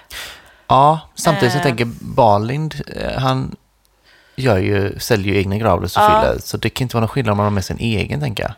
[0.66, 1.62] Ja, samtidigt Eh.
[1.62, 3.56] tänker Barlind, eh, han
[4.36, 6.20] gör ju, säljer ju egna growlers och Ja.
[6.20, 6.38] fyller.
[6.44, 8.52] Så det kan inte vara någon skillnad om man har med sin egen, tänker jag.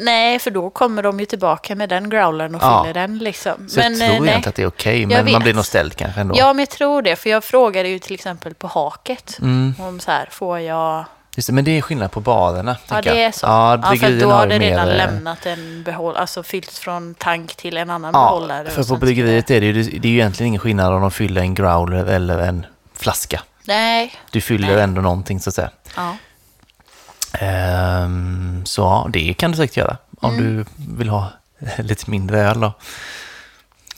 [0.00, 2.82] Nej, för då kommer de ju tillbaka med den growlern och Ja.
[2.84, 3.68] fyller den liksom.
[3.68, 4.10] Så jag eh, tror nej.
[4.14, 6.34] egentligen att det är okej, Jag men man blir nog ställd kanske ändå.
[6.38, 7.16] Ja, men jag tror det.
[7.16, 9.38] För jag frågade ju till exempel på haket.
[9.42, 9.74] Mm.
[9.78, 11.04] Om så här, får jag...
[11.36, 12.76] Just det, men det är skillnad på barerna.
[12.90, 13.46] Ja, det är så.
[13.46, 17.14] Ja, Ja, för då har det mer, redan eh, lämnat en behåll, alltså fyllts från
[17.14, 18.70] tank till en annan Ja, behållare.
[18.70, 21.40] för på bryggeriet är det ju det är ju egentligen ingen skillnad om de fyller
[21.40, 23.36] en growler eller en flaska.
[23.36, 24.12] ska- Nej.
[24.30, 24.80] Du fyller Nej.
[24.82, 25.70] ändå någonting så att säga.
[25.96, 26.16] Ja.
[27.38, 29.96] Ehm, så ja, det kan du säkert göra.
[30.20, 30.44] Om Mm.
[30.56, 30.64] du
[30.96, 31.26] vill ha
[31.78, 32.72] lite mindre öl då.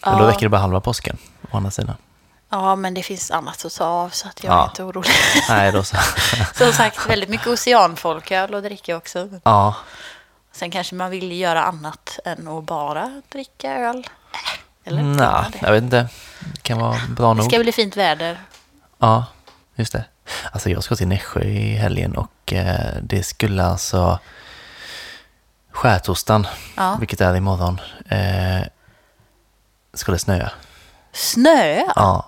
[0.04, 0.28] Men då Ja.
[0.28, 1.16] räcker det bara halva påsken,
[1.50, 1.96] å andra sidan.
[2.50, 4.62] ja, men det finns annat att ta av så att jag Ja.
[4.64, 5.10] är inte orolig.
[5.48, 5.96] Nej, då så.
[6.54, 9.28] Som sagt, väldigt mycket oceanfolköl att dricka också.
[9.44, 9.74] Ja,
[10.52, 14.06] Sen kanske man vill göra annat än att bara dricka öl.
[14.84, 15.02] Eller?
[15.02, 15.58] nej, det?
[15.62, 16.08] jag vet inte.
[16.54, 17.50] Det kan vara bra Det nog.
[17.50, 18.40] ska bli fint väder.
[18.98, 19.24] Ja,
[19.74, 20.04] just det.
[20.52, 24.18] Alltså jag ska till Nässjö i helgen och eh, det skulle alltså
[25.72, 26.96] skärtorsdagen, Ja.
[27.00, 28.66] vilket är imorgon, eh,
[29.94, 30.50] ska det snöa.
[31.12, 31.82] Snö?
[31.96, 32.26] Ja.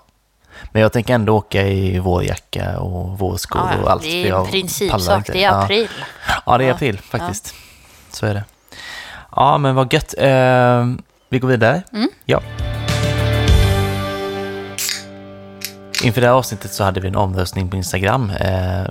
[0.73, 4.03] Men jag tänker ändå åka i vårjacka och vårskor Ja, och allt.
[4.03, 5.27] det är en principsak.
[5.27, 5.63] Det är Ja.
[5.63, 5.89] april.
[6.47, 6.75] Ja, det är Ja.
[6.75, 7.55] april faktiskt.
[8.11, 8.45] Så är det.
[9.37, 10.15] Ja, men vad gött.
[10.19, 10.87] Eh,
[11.29, 11.83] vi går vidare.
[11.93, 12.09] Mm.
[12.25, 12.43] Ja.
[16.03, 18.85] Inför det här avsnittet så hade vi en omröstning på Instagram eh,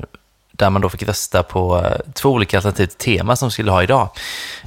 [0.61, 3.71] där man då fick rösta på eh, två olika alternativ till tema som vi skulle
[3.71, 4.09] ha idag.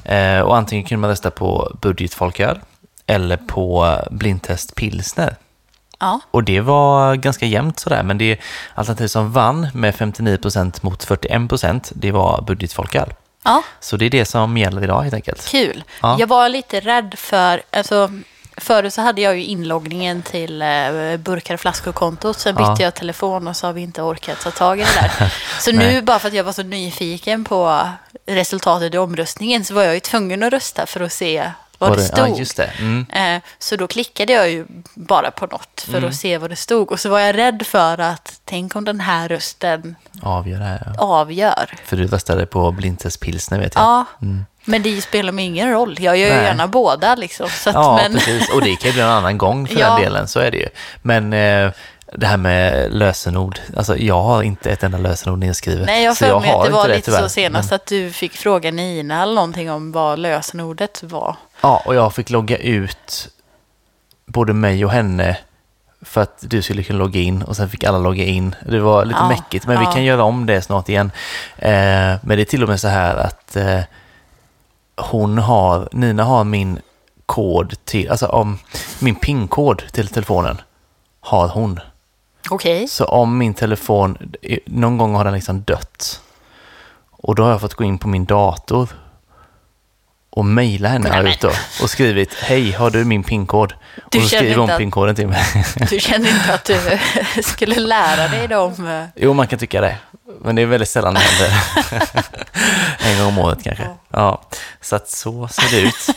[0.05, 2.59] Eh, och antingen kunde man rösta på budgetfolköl
[3.07, 5.37] eller på blindtest pilsner.
[6.01, 6.21] Ja.
[6.31, 8.39] Och det var ganska jämnt sådär, men det
[8.75, 13.15] alternativ som vann med 59% mot 41% det var budgetfolköl.
[13.45, 15.49] ja, Så det är det som gäller idag helt enkelt.
[15.49, 15.85] kul.
[16.03, 16.17] Ja.
[16.21, 17.63] Jag var lite rädd för...
[17.73, 18.11] Alltså,
[18.57, 20.69] förut så hade jag ju inloggningen till eh,
[21.19, 22.38] burkar och flaskor-kontot.
[22.38, 22.83] Sen bytte Ja.
[22.83, 24.88] jag telefon och så har vi inte orkat ta tag i det
[25.19, 25.35] där.
[25.61, 27.88] Så nu, bara för att jag var så nyfiken på
[28.27, 31.97] resultatet i omröstningen så var jag ju tvungen att rösta för att se vad det
[31.97, 32.38] det- ja, stod.
[32.38, 32.71] just det.
[32.79, 33.07] Mm.
[33.37, 36.93] Eh, Så då klickade jag ju bara på något för att se vad det stod.
[36.93, 40.93] Och så var jag rädd för att tänk om den här rösten Avgör här.
[40.99, 41.03] Ja.
[41.03, 41.75] avgör.
[41.85, 43.85] För du röstade på blindtest pilsner vet jag.
[43.85, 44.45] Ja, Mm.
[44.64, 45.96] Men det spelar mig ingen roll.
[46.00, 46.44] Jag gör ju Nej.
[46.44, 47.48] gärna båda liksom.
[47.48, 48.48] Så att, Ja, men, precis.
[48.55, 49.90] Och det kan ju bli en annan gång för Ja.
[49.90, 50.68] den delen, så är det ju.
[51.03, 51.70] Men eh,
[52.16, 55.87] det här med lösenord, alltså jag har inte ett enda lösenord nedskrivet.
[55.87, 57.87] Nej, jag har så för mig att har det var lite så senast Men, att
[57.87, 61.37] du fick fråga Nina eller någonting om vad lösenordet var.
[61.61, 63.29] ja, och jag fick logga ut
[64.27, 65.37] både mig och henne
[66.03, 68.55] för att du skulle kunna logga in och sen fick alla logga in.
[68.66, 69.92] Det var lite Ja, mäckigt, men vi ja.
[69.92, 71.11] kan göra om det snart igen.
[71.59, 71.70] Eh,
[72.22, 73.81] men det är till och med så här att eh,
[74.97, 76.79] hon har, Nina har min
[77.27, 78.59] kod till, alltså om
[79.01, 80.61] min PIN-kod till telefonen
[81.21, 81.81] har hon.
[82.51, 82.89] Okej.
[82.89, 84.35] Så om min telefon,
[84.67, 86.21] någon gång har den liksom dött.
[87.11, 88.89] Och då har jag fått gå in på min dator
[90.37, 91.51] och mejla henne gjort då,
[91.83, 93.73] och skrivit hej, har du min PIN-kod?
[94.05, 95.44] Och Du så känner skriver hon PIN-koden till mig.
[95.90, 96.99] Du kände inte att du
[97.42, 98.87] skulle lära dig dem?
[98.88, 99.97] eh, jo, man kan tycka det.
[100.40, 101.61] Men det är väldigt sällan det händer.
[103.11, 103.88] en gång om året kanske.
[104.12, 104.42] Ja,
[104.81, 106.11] så att så ser det ut.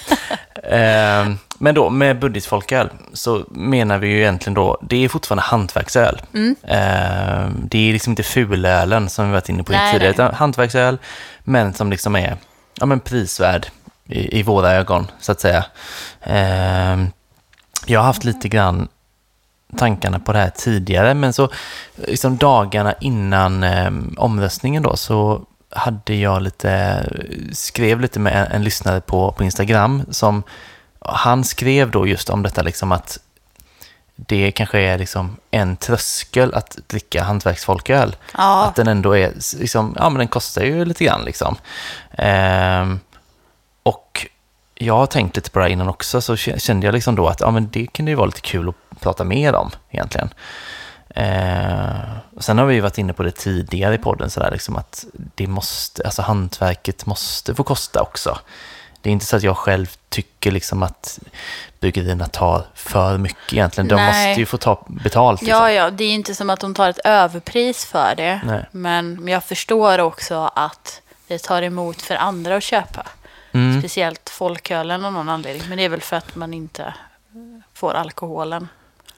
[0.71, 6.21] Ehm, Men då med budgetfolköl så menar vi ju egentligen då, det är fortfarande hantverksöl.
[6.33, 6.55] Mm.
[6.67, 10.25] Ehm, Det är liksom inte fulölen som vi varit inne på Nej, tidigare, nej.
[10.27, 10.97] utan hantverksöl,
[11.43, 12.37] men som liksom är
[12.79, 13.67] ja, men prisvärd
[14.07, 15.65] i, i våra ögon, så att säga.
[16.21, 17.11] Ehm,
[17.85, 18.87] Jag har haft lite grann
[19.77, 21.49] tankarna på det här tidigare, men så
[21.95, 27.03] liksom dagarna innan eh, omröstningen då så hade jag lite,
[27.51, 30.43] skrev lite med en, en lyssnare på, på Instagram som
[30.99, 33.19] han skrev då just om detta liksom att
[34.15, 38.15] det kanske är liksom en tröskel att dricka hantverksfolköl.
[38.37, 41.55] Ja, Att den ändå är, liksom, ja men den kostar ju lite grann liksom.
[42.11, 42.99] Ehm,
[43.87, 44.27] och
[44.75, 47.39] jag har tänkt lite på det här innan också, så kände jag liksom då att
[47.39, 50.29] ja, men det kunde ju vara lite kul att prata mer om egentligen.
[51.09, 51.99] Eh,
[52.39, 55.47] sen har vi ju varit inne på det tidigare i podden, sådär, liksom att det
[55.47, 58.39] måste, alltså hantverket måste få kosta också.
[59.01, 61.19] Det är inte så att jag själv tycker liksom att
[61.79, 63.87] bryggerierna tar för mycket egentligen.
[63.87, 64.27] De Nej.
[64.27, 65.41] måste ju få ta betalt.
[65.41, 65.59] Liksom.
[65.59, 68.41] Ja, ja, det är inte som att de tar ett överpris för det.
[68.45, 68.65] Nej.
[68.71, 73.05] Men jag förstår också att det tar emot för andra att köpa.
[73.57, 73.81] Mm.
[73.81, 75.69] Speciellt folkölen av någon anledning.
[75.69, 76.93] Men det är väl för att man inte
[77.73, 78.67] får alkoholen.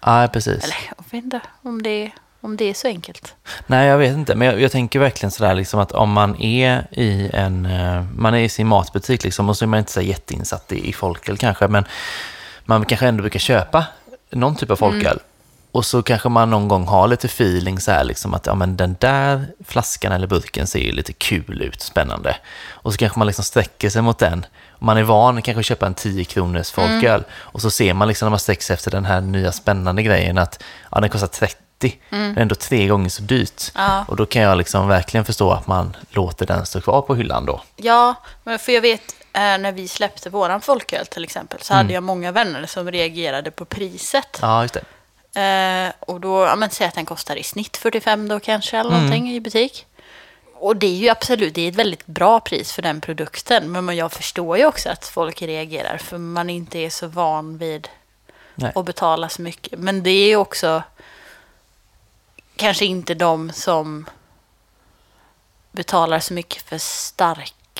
[0.02, 0.64] Ja, precis.
[0.64, 3.36] Eller jag vet inte om det, om det är så enkelt.
[3.68, 4.36] Nej, jag vet inte.
[4.36, 8.34] Men jag, jag tänker verkligen sådär liksom att om man är i en, eh, man
[8.34, 11.38] är i sin matbutik liksom och så är man inte så jätteinsatt i, i folköl
[11.38, 11.86] kanske, men
[12.66, 13.86] man kanske ändå brukar köpa
[14.30, 15.20] någon typ av folköl.
[15.72, 18.78] Och så kanske man någon gång har lite feeling så här liksom att ja, men
[18.78, 22.38] den där flaskan eller burken ser ju lite kul ut, spännande.
[22.70, 24.46] Och så kanske man liksom sträcker sig mot den.
[24.80, 27.24] Man är van kanske att köpa en 10 kronors folköl.
[27.32, 30.38] Och så ser man liksom när man sträcker sig efter den här nya spännande grejen
[30.38, 31.58] att ja, den kostar 30.
[31.80, 33.64] Det är ändå tre gånger så dyrt.
[33.76, 34.06] Ja.
[34.08, 37.46] Och då kan jag liksom verkligen förstå att man låter den stå kvar på hyllan
[37.46, 37.62] då.
[37.76, 38.16] Ja,
[38.60, 42.32] för jag vet eh, när vi släppte våran folköl till exempel så hade jag många
[42.32, 44.40] vänner som reagerade på priset.
[44.42, 44.84] Ja, just det.
[45.34, 48.92] Eh, och då, ja men säg att den kostar i snitt 45 då kanske eller
[48.92, 49.86] någonting i butik.
[50.54, 53.72] Och det är ju absolut, det är ett väldigt bra pris för den produkten.
[53.72, 57.90] Men jag förstår ju också att folk reagerar för man inte är så van vid
[58.56, 58.72] Nej.
[58.76, 59.80] att betala så mycket.
[59.80, 60.84] Men det är ju också
[62.56, 64.06] kanske inte de som
[65.72, 66.78] betalar så mycket för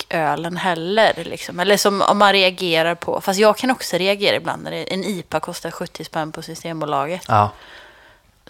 [0.02, 1.14] starkölen heller.
[1.24, 1.60] Liksom.
[1.60, 5.40] Eller som om man reagerar på, fast jag kan också reagera ibland när en IPA
[5.40, 7.22] kostar 70 spänn på Systembolaget.
[7.28, 7.52] Ja,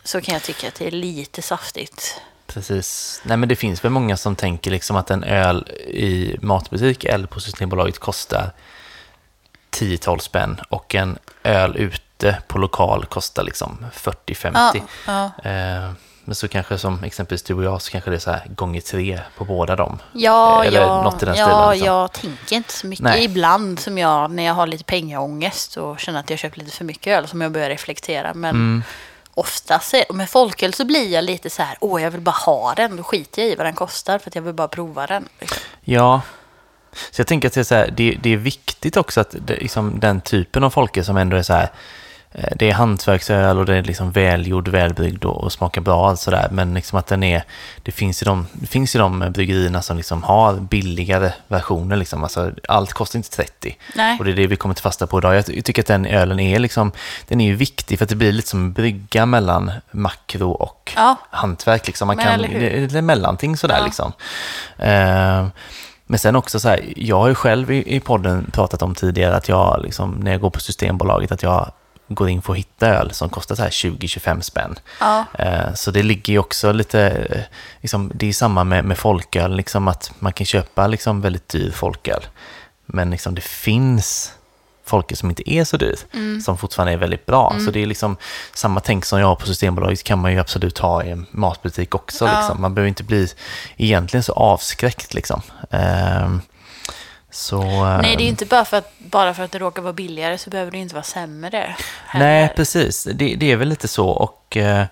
[0.03, 2.21] Så kan jag tycka att det är lite saftigt.
[2.47, 3.21] precis.
[3.23, 7.27] Nej, men det finns väl många som tänker liksom att en öl i matbutik eller
[7.27, 8.51] på Systembolaget kostar
[9.71, 14.51] 10-12 spänn och en öl ute på lokal kostar liksom 40-50.
[15.07, 15.49] Ja, ja.
[15.51, 15.91] Eh,
[16.29, 18.81] men så kanske som exempelvis du och jag så kanske det är så här gånger
[18.81, 19.99] tre på båda dem.
[20.13, 21.85] Ja, Eller ja, något i den ja stilen, liksom.
[21.87, 23.03] jag tänker inte så mycket.
[23.03, 23.23] Nej.
[23.23, 26.85] Ibland som jag, när jag har lite pengaångest och känner att jag köpt lite för
[26.85, 28.33] mycket öl, som jag börjar reflektera.
[28.33, 28.83] Men Mm.
[29.33, 32.97] oftast, med folköl så blir jag lite så här, åh, jag vill bara ha den.
[32.97, 35.27] Då skiter jag i vad den kostar för att jag vill bara prova den.
[35.39, 35.57] liksom.
[35.81, 36.21] Ja,
[37.11, 39.55] så jag tänker att det är, så här, det, det är viktigt också att det,
[39.55, 41.69] liksom, den typen av folköl som ändå är så här, eh,
[42.31, 46.19] det är hantverksöl och det är liksom välgjord, välbryggd och, och smakar bra och allt
[46.19, 46.47] sådär.
[46.51, 47.43] Men liksom att den är,
[47.83, 51.95] det finns ju de, det finns ju de bryggerierna som liksom har billigare versioner.
[51.95, 52.23] Liksom.
[52.23, 53.77] Alltså, allt kostar inte 30.
[53.95, 54.19] Nej.
[54.19, 55.35] Och det är det vi kommer till fasta på idag.
[55.35, 56.91] Jag, jag tycker att den ölen är liksom,
[57.27, 60.91] den är ju viktig för att det blir lite som en brygga mellan makro och
[60.95, 61.15] Ja.
[61.29, 61.87] hantverk.
[61.87, 62.07] Liksom.
[62.07, 62.87] Man Men kan, hur?
[62.87, 63.85] det är mellanting sådär Ja.
[63.85, 64.11] liksom.
[64.77, 65.47] Eh,
[66.07, 69.35] men sen också så här, jag har ju själv i, i podden pratat om tidigare
[69.35, 71.71] att jag, liksom, när jag går på Systembolaget, att jag
[72.09, 74.75] går in för att hitta öl som kostar så här 20-25 spänn.
[74.99, 75.25] Ja.
[75.39, 77.41] Eh, Så det ligger ju också lite, eh,
[77.81, 81.71] liksom, det är samma med, med folköl, liksom att man kan köpa liksom väldigt dyr
[81.71, 82.21] folköl.
[82.85, 84.33] Men liksom det finns
[84.85, 85.95] folköl som inte är så dyr,
[86.41, 87.55] som fortfarande är väldigt bra.
[87.65, 88.17] Så det är liksom
[88.53, 91.95] samma tänk som jag har på Systembolaget kan man ju absolut ha i en matbutik
[91.95, 92.25] också.
[92.25, 92.39] Ja.
[92.39, 92.61] Liksom.
[92.61, 93.27] Man behöver inte bli
[93.77, 95.41] egentligen så avskräckt liksom.
[95.71, 96.41] Ehm,
[97.31, 99.93] Så, Nej, det är ju inte bara för, att, bara för att det råkar vara
[99.93, 101.75] billigare så behöver det inte vara sämre.
[102.05, 102.25] heller.
[102.25, 103.03] Nej, precis.
[103.03, 104.07] Det, det är väl lite så.
[104.09, 104.85] Och eh,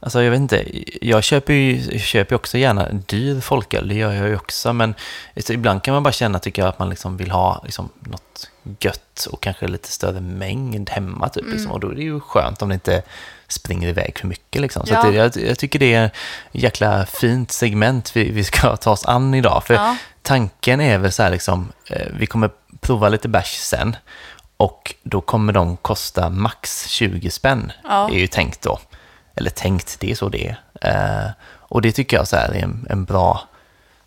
[0.00, 0.64] alltså, jag vet inte,
[1.06, 4.72] jag köper ju köper också gärna dyr folköl, det gör jag ju också.
[4.72, 4.94] Men
[5.36, 8.50] alltså, ibland kan man bara känna, tycker jag, att man liksom vill ha liksom, något
[8.80, 11.28] gött och kanske lite större mängd hemma.
[11.28, 11.54] Typ, Mm.
[11.54, 11.72] liksom.
[11.72, 13.02] Och då är det ju skönt om det inte
[13.48, 14.62] springer iväg för mycket.
[14.62, 14.86] Liksom.
[14.86, 14.98] Så Ja.
[14.98, 16.12] att det, jag, jag tycker det är ett
[16.52, 19.64] jäkla fint segment vi, vi ska ta oss an idag.
[19.66, 19.96] För Ja.
[20.22, 23.96] tanken är väl så här, liksom, eh, vi kommer prova lite bärs sen.
[24.56, 28.08] Och då kommer de kosta max 20 spänn, Ja.
[28.10, 28.78] är ju tänkt då.
[29.34, 30.60] Eller tänkt, det är så det är.
[30.82, 33.48] Eh, och det tycker jag så här är en, en bra...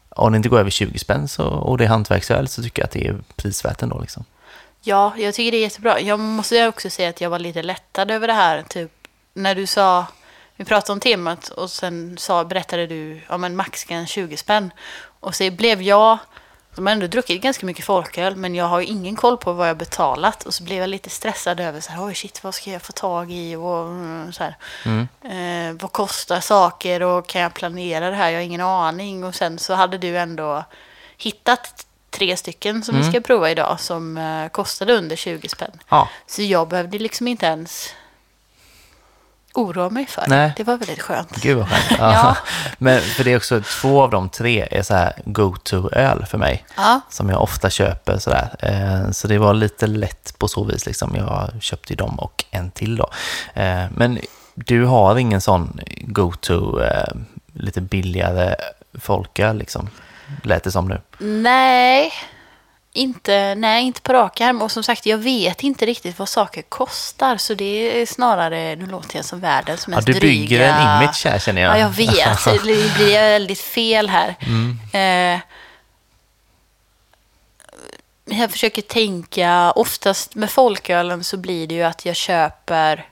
[0.09, 2.85] Om det inte går över 20 spänn så, och det är hantverksöl så tycker jag
[2.85, 3.99] att det är prisvärt ändå.
[3.99, 4.25] Liksom.
[4.81, 5.99] Ja, jag tycker det är jättebra.
[5.99, 8.63] Jag måste också säga att jag var lite lättad över det här.
[8.69, 8.91] Typ
[9.33, 10.05] när du sa,
[10.55, 14.71] vi pratade om temat och sen sa, berättade du om en maxkan 20 spänn.
[15.19, 16.17] Och så blev jag,
[16.75, 19.77] som ändå druckit ganska mycket folköl, men jag har ju ingen koll på vad jag
[19.77, 20.43] betalat.
[20.43, 22.91] Och så blev jag lite stressad över så här, oj shit, vad ska jag få
[22.91, 23.55] tag i?
[23.55, 24.55] Och mm, så här.
[25.69, 28.29] Eh, vad kostar saker och kan jag planera det här?
[28.29, 29.23] Jag har ingen aning.
[29.23, 30.63] Och sen så hade du ändå
[31.17, 35.79] hittat tre stycken som vi ska prova idag som eh, kostade under 20 spänn.
[35.89, 37.89] Ja, Så jag behövde liksom inte ens
[39.53, 40.53] oroa mig för Nej.
[40.57, 40.63] det.
[40.63, 41.41] Var väldigt skönt.
[41.41, 41.91] gud vad skönt.
[41.99, 42.13] Ja.
[42.13, 42.37] Ja.
[42.77, 46.65] Men för det är också två av de tre är så här go-to-öl för mig.
[46.77, 48.17] Ja, som jag ofta köper.
[48.17, 48.49] Sådär.
[48.59, 50.85] Eh, Så det var lite lätt på så vis.
[50.85, 51.15] Liksom.
[51.15, 53.09] Jag köpte ju dem och en till då.
[53.53, 54.19] Eh, Men
[54.55, 57.13] du har ingen sån go-to, eh,
[57.53, 58.55] lite billigare
[58.99, 59.89] folköl liksom?
[60.43, 61.01] Lät det som nu.
[61.17, 62.11] Nej,
[62.93, 64.61] inte, nej, inte på rak arm.
[64.61, 67.37] Och som sagt, jag vet inte riktigt vad saker kostar.
[67.37, 70.75] Så det är snarare, nu låter jag som världens Ja, mest du bygger dryga...
[70.75, 71.73] en image här känner jag.
[71.73, 72.45] Ja, jag vet.
[72.45, 74.35] Det blir väldigt fel här.
[74.39, 74.79] Mm.
[74.93, 75.41] Eh,
[78.39, 83.05] jag försöker tänka, oftast med folkölen så blir det ju att jag köper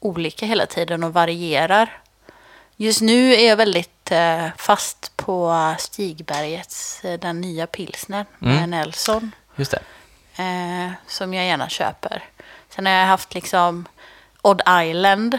[0.00, 1.98] olika hela tiden och varierar.
[2.76, 3.93] Just nu är jag väldigt
[4.56, 8.70] fast på Stigbergets, eh, den nya pilsner med Mm.
[8.70, 9.30] Nelson.
[9.56, 9.82] Just det.
[10.42, 12.22] Eh, som jag gärna köper.
[12.68, 13.86] Sen har jag haft liksom
[14.42, 15.38] Odd Island,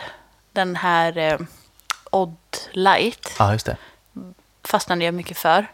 [0.51, 1.37] den här eh,
[2.11, 2.37] Odd
[2.71, 3.77] Light Ja, just det.
[4.63, 5.65] fastnade jag mycket för.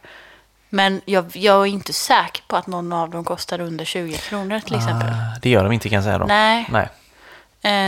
[0.69, 4.59] Men jag, jag är inte säker på att någon av dem kostar under 20 kronor
[4.59, 5.09] till exempel.
[5.09, 6.25] Ah, det gör de inte kan jag säga då.
[6.25, 6.89] Nej, Nej.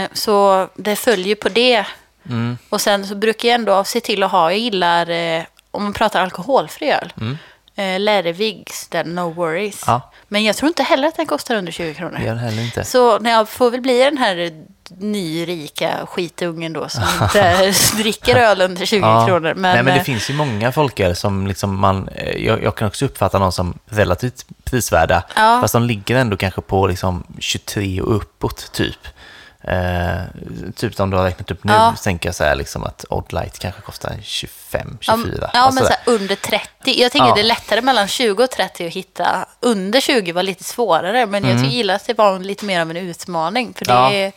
[0.04, 1.86] eh, så det följer på det.
[2.30, 2.58] Mm.
[2.68, 5.92] Och sen så brukar jag ändå se till att ha, jag gillar, eh, om man
[5.92, 7.38] pratar alkoholfri öl, Mm.
[7.76, 9.84] eh, Lärevigs, den No Worries.
[9.86, 10.10] Ja.
[10.28, 12.18] Men jag tror inte heller att den kostar under 20 kronor.
[12.20, 12.84] Gör heller inte.
[12.84, 14.64] Så när jag får väl bli den här
[14.98, 19.26] nyrika skitungen då som inte dricker öl under 20 Ja.
[19.26, 19.40] kronor.
[19.54, 22.74] Men, Nej, men det eh, finns ju många folköl som liksom man, eh, jag, jag
[22.76, 25.58] kan också uppfatta dem som relativt prisvärda, Ja.
[25.60, 28.98] fast de ligger ändå kanske på liksom 23 och uppåt typ.
[29.68, 30.22] Eh,
[30.76, 31.94] typ som du har räknat upp nu, Ja.
[32.04, 35.50] tänker jag så här liksom att Odd Light kanske kostar 25, Ja, 24.
[35.52, 37.00] ja alltså men så här, under 30.
[37.00, 37.34] Jag tänker Ja.
[37.34, 39.46] det är lättare mellan 20 och 30 att hitta.
[39.60, 42.96] Under 20 var lite svårare, men jag gillar att det var lite mer av en
[42.96, 43.74] utmaning.
[43.74, 44.04] För det, Mm.
[44.04, 44.12] Ja.
[44.12, 44.32] är,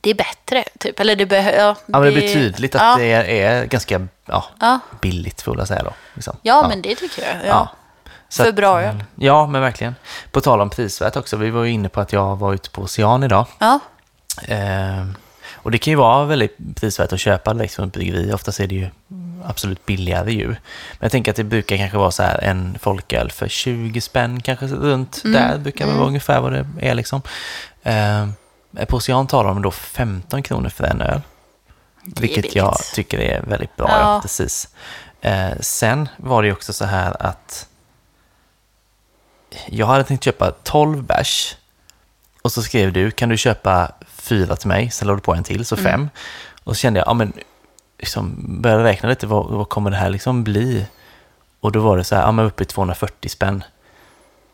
[0.00, 1.00] det är bättre, typ.
[1.00, 1.58] Eller det behöver...
[1.58, 4.78] Ja, Ja, men det blir tydligt att ja, det är, är ganska ja, Ja.
[5.00, 5.92] billigt, får jag säga då.
[6.14, 6.36] Liksom.
[6.42, 7.68] Ja, men det tycker jag.
[8.32, 9.04] Så För bra öl.
[9.14, 9.94] Ja, men verkligen.
[10.30, 12.82] På tal om prisvärt också, vi var ju inne på att jag var ute på
[12.82, 13.46] Ocean idag.
[13.58, 13.80] Ja.
[14.48, 15.04] Eh,
[15.54, 18.32] och det kan ju vara väldigt prisvärt att köpa direkt från ett bryggeri.
[18.32, 18.88] Oftast är det ju
[19.44, 20.46] absolut billigare ju.
[20.48, 20.56] Men
[21.00, 24.66] jag tänker att det brukar kanske vara så här en folköl för 20 spänn, kanske
[24.66, 25.32] runt Mm.
[25.32, 27.22] där brukar det vara ungefär vad det är liksom.
[27.82, 28.26] Eh,
[28.88, 31.20] på Ocean talar de då 15 kronor för en öl.
[32.04, 33.86] Vilket jag tycker är väldigt bra.
[33.88, 33.98] Ja.
[34.14, 34.20] Ja.
[34.22, 34.68] precis.
[35.20, 37.66] Eh, sen var det ju också så här att
[39.66, 41.56] jag hade tänkt köpa 12 bärs.
[42.42, 44.90] Och så skrev du, kan du köpa fyra till mig?
[44.90, 45.84] Sen lade du på en till, så Mm.
[45.92, 46.08] fem.
[46.64, 47.32] Och så kände jag, ja men,
[47.98, 50.86] liksom, började räkna lite, vad, vad kommer det här liksom bli?
[51.60, 53.64] Och då var det så här, ja men uppe i 240 spänn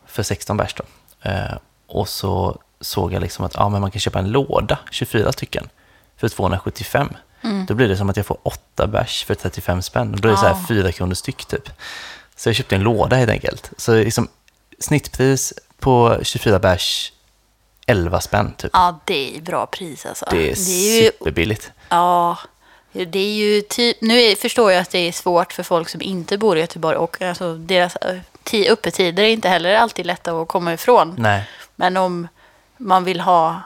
[0.06, 0.84] för 16 bärs då.
[1.30, 1.56] Eh,
[1.86, 5.68] och så såg jag liksom att ja, men man kan köpa en låda, 24 stycken,
[6.16, 7.08] för 275.
[7.42, 7.66] Mm.
[7.66, 10.14] Då blir det som att jag får 8 bärs för 35 spänn.
[10.14, 10.66] Och då är det så här Ah.
[10.68, 11.70] 4 kronor styck typ.
[12.36, 13.70] Så jag köpte en låda helt enkelt.
[13.76, 14.28] Så liksom,
[14.80, 17.12] snittpris på 24 bärs,
[17.86, 18.70] 11 spänn typ.
[18.72, 20.26] ja, det är bra pris alltså.
[20.30, 21.70] Det är, ju superbilligt.
[21.88, 22.38] Ja,
[22.92, 23.96] det är ju typ...
[24.00, 26.96] Nu är, förstår jag att det är svårt för folk som inte bor i Göteborg
[26.96, 31.14] och alltså, deras eh, ti- öppettider är inte heller alltid lätta att komma ifrån.
[31.18, 32.28] Nej, Men om
[32.76, 33.60] man vill ha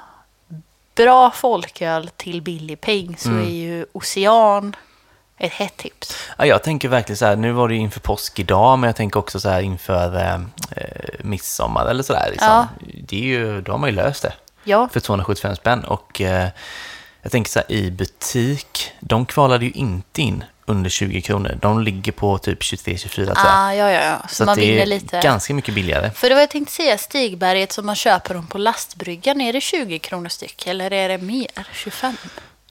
[0.95, 3.47] bra folköl till billig peng så Mm.
[3.47, 4.77] är ju Ocean
[5.43, 6.17] ett hett tips.
[6.39, 8.97] ja, jag tänker verkligen så här, nu var det ju inför påsk idag, men jag
[8.97, 10.35] tänker också så här inför eh,
[10.77, 12.29] eh, midsommar eller sådär.
[12.31, 12.49] Liksom.
[12.49, 12.69] Ja.
[13.05, 14.33] Det är ju, då har man ju löst det.
[14.65, 15.85] Ja, för 275 spänn.
[15.85, 16.49] Och eh,
[17.23, 21.59] jag tänker så här, i butik, de kvalade ju inte in under 20 kronor.
[21.61, 24.23] De ligger på typ 23-24 tror ah, ja, ja, ja.
[24.29, 25.21] Så, så man det vinner är lite.
[25.21, 26.11] ganska mycket billigare.
[26.11, 29.61] För det var jag tänkte säga, Stigberget som man köper dem på lastbryggan, är det
[29.61, 31.67] 20 kronor styck eller är det mer?
[31.73, 32.17] 25?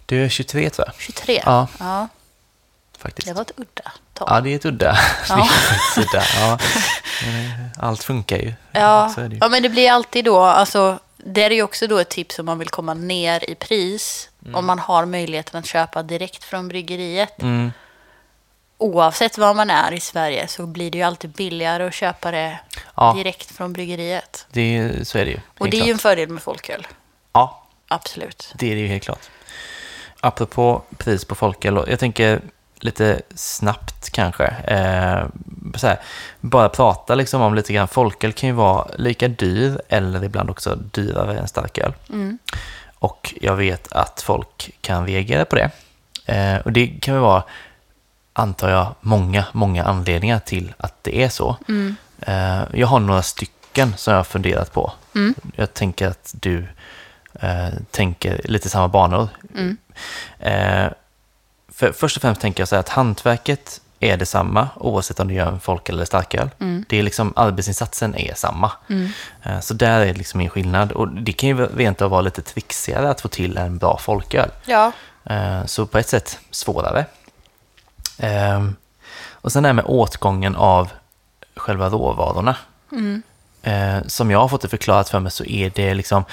[0.05, 1.41] Det är 23 tror jag, 23?
[1.45, 1.67] Ja.
[1.79, 2.07] ja
[3.01, 3.27] faktiskt.
[3.27, 4.27] det var ett udda tal.
[4.31, 4.97] Ja, det är ett udda.
[5.29, 5.43] Ja.
[5.45, 6.23] Faktiskt udda.
[6.39, 6.53] Ja.
[7.27, 8.53] Eh, Allt funkar ju.
[8.71, 9.37] Ja, det ju.
[9.41, 12.45] ja, men det blir alltid då, alltså, det är ju också då ett tips om
[12.45, 14.29] man vill komma ner i pris.
[14.53, 17.41] Om man har möjligheten att köpa direkt från bryggeriet.
[17.41, 17.71] Mm.
[18.77, 22.59] Oavsett var man är i Sverige så blir det ju alltid billigare att köpa det
[22.95, 23.13] Ja.
[23.17, 24.45] direkt från bryggeriet.
[24.51, 25.39] Det så är det ju.
[25.57, 26.01] Och det är ju en klart.
[26.01, 26.87] fördel med folköl.
[27.33, 28.51] Ja, Absolut.
[28.55, 29.29] det är det ju helt klart.
[30.19, 32.41] Apropå pris på folköl, jag tänker
[32.83, 34.45] lite snabbt kanske.
[34.45, 35.25] Eh,
[35.83, 35.99] här,
[36.39, 37.87] bara prata liksom om lite grann.
[37.87, 41.93] Folköl kan ju vara lika dyr eller ibland också dyrare än starköl.
[42.09, 42.39] Mm.
[42.99, 45.69] Och jag vet att folk kan reagera på det.
[46.25, 47.43] Eh, och det kan ju vara,
[48.33, 51.55] antar jag, många, många anledningar till att det är så.
[51.67, 51.95] Mm.
[52.21, 54.91] Eh, jag har några stycken som jag har funderat på.
[55.15, 55.35] Mm.
[55.55, 56.67] Jag tänker att du
[57.33, 59.29] eh, tänker lite samma banor.
[61.71, 61.75] Mm.
[61.75, 65.33] För, först och främst tänker jag så här att hantverket är detsamma oavsett om du
[65.33, 66.49] gör en folköl eller starköl.
[66.89, 68.71] Det är liksom, arbetsinsatsen är samma.
[69.43, 70.91] Eh, Så där är liksom min skillnad.
[70.91, 74.49] Och det kan ju rent av vara lite trixigare att få till en bra folköl.
[74.65, 74.91] Ja.
[75.23, 77.05] Eh, Så på ett sätt svårare.
[78.17, 78.75] Ehm,
[79.43, 80.89] Och sen det här med åtgången av
[81.55, 82.55] själva råvarorna.
[83.63, 86.23] Eh, Som jag har fått det förklarat för mig så är det liksom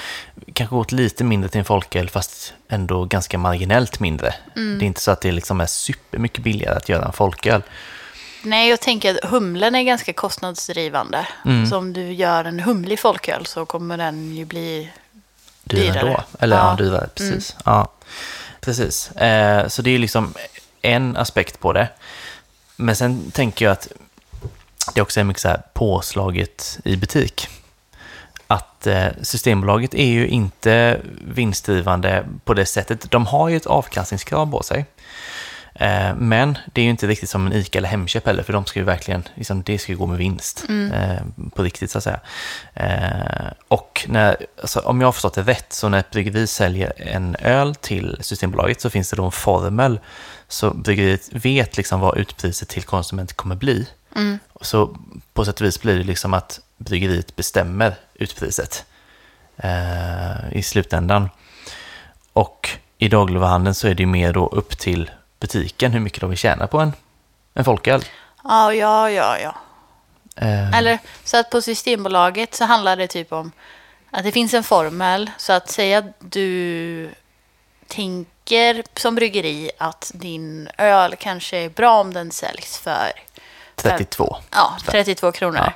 [0.53, 4.35] kanske gått lite mindre till en folköl fast ändå ganska marginellt mindre.
[4.55, 7.63] Det är inte så att det liksom är supermycket billigare att göra en folköl.
[8.43, 11.27] Nej, jag tänker att humlen är ganska kostnadsdrivande.
[11.45, 11.67] Mm.
[11.67, 14.91] Så om du gör en humlig folköl så kommer den ju bli
[15.65, 16.07] Dyrare, Dyrare.
[16.11, 16.23] då.
[16.45, 16.73] Eller ja, Ja.
[16.73, 16.85] Mm.
[16.87, 17.57] dyrare, precis.
[17.65, 17.89] Ja,
[18.61, 19.11] precis.
[19.11, 20.35] Eh, så det är liksom
[20.83, 21.89] en aspekt på det.
[22.77, 23.89] Men sen tänker jag att
[24.95, 27.49] det också är mycket så här påslaget i butik.
[28.47, 33.11] Att eh, Systembolaget är ju inte vinstdrivande på det sättet.
[33.11, 34.87] De har ju ett avkastningskrav på sig.
[35.75, 38.67] Eh, men det är ju inte riktigt som en ICA eller Hemköp heller, för de
[38.67, 42.05] ska ju verkligen, liksom, det ska ju gå med vinst eh, på riktigt så att
[42.05, 42.21] säga.
[43.69, 47.37] Och när, alltså, om jag har förstått det rätt, så när ett bryggeri säljer en
[47.37, 50.01] öl till Systembolaget så finns det då en formel,
[50.49, 53.87] så bryggeriet vet liksom vad utpriset till konsument kommer bli.
[54.61, 54.97] Så
[55.33, 58.85] på sätt och vis blir det liksom att bryggeriet bestämmer utpriset
[59.57, 61.29] eh, i slutändan.
[62.33, 66.31] Och i dagligvaruhandeln så är det ju mer då upp till butiken hur mycket de
[66.31, 66.93] vill tjäna på en,
[67.55, 68.05] en folköl.
[68.45, 69.55] Ja, ja, ja, ja.
[70.37, 73.53] Eh, Eller så att på Systembolaget så handlar det typ om
[74.11, 75.31] att det finns en formel.
[75.39, 77.11] Så att säga att du
[77.87, 83.13] tänker som bryggeri att din öl kanske är bra om den säljs för
[83.83, 84.37] 32.
[84.51, 85.61] ja, 32 kronor.
[85.65, 85.73] Ja.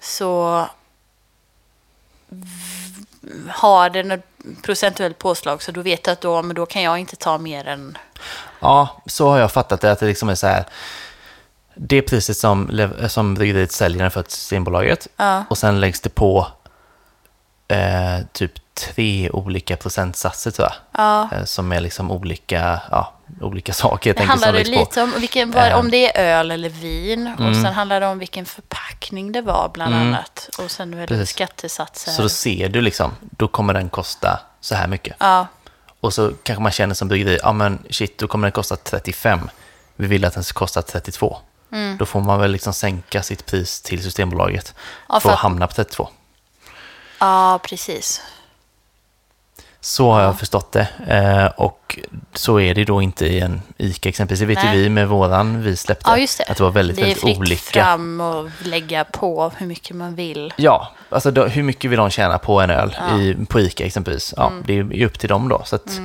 [0.00, 0.66] Så
[3.48, 4.24] har den ett
[4.62, 7.68] procentuellt påslag så då vet du att då, men då kan jag inte ta mer
[7.68, 7.98] än...
[8.60, 10.64] Ja, så har jag fattat det, att det liksom är så här.
[11.74, 15.44] Det priset som, som bryggeriet säljer den för till Systembolaget Ja.
[15.50, 16.46] och sen läggs det på
[17.68, 21.04] eh, typ tre olika procentsatser tror jag.
[21.04, 21.28] Ja.
[21.32, 24.14] Eh, som är liksom olika, ja, olika saker.
[24.14, 25.78] Det handlar det lite om, vilken, vad, Eh.
[25.78, 27.34] om det är öl eller vin.
[27.38, 27.54] Och Mm.
[27.62, 30.06] sen handlar det om vilken förpackning det var bland Mm.
[30.08, 30.48] annat.
[30.58, 31.30] Och sen är det Precis.
[31.30, 32.12] skattesatser.
[32.12, 35.16] Så då ser du liksom, då kommer den kosta så här mycket.
[35.20, 35.46] Ja,
[36.02, 39.50] Och så kanske man känner som bryggeri, ja men shit, då kommer den kosta 35.
[39.96, 41.38] Vi vill att den ska kosta 32.
[41.72, 41.96] Mm.
[41.96, 44.74] Då får man väl liksom sänka sitt pris till Systembolaget
[45.08, 46.08] Ja, för för att- hamna på 32.
[47.18, 48.20] ja precis.
[49.80, 50.88] Så har jag förstått det.
[51.08, 51.98] Eh, och
[52.34, 54.40] så är det då inte i en ICA exempelvis.
[54.40, 56.10] Det vet ju vi med våran vi släppte.
[56.10, 56.44] Ja, just det.
[56.44, 57.82] Att det var väldigt, det är väldigt fritt olika.
[57.84, 60.52] fram och lägga på hur mycket man vill.
[60.56, 63.08] Ja, alltså då, hur mycket vill de tjäna på en öl Ja.
[63.08, 63.20] Mm.
[63.42, 64.34] i, på ICA exempelvis?
[64.36, 65.62] Ja, det är ju upp till dem då.
[65.64, 66.00] Så att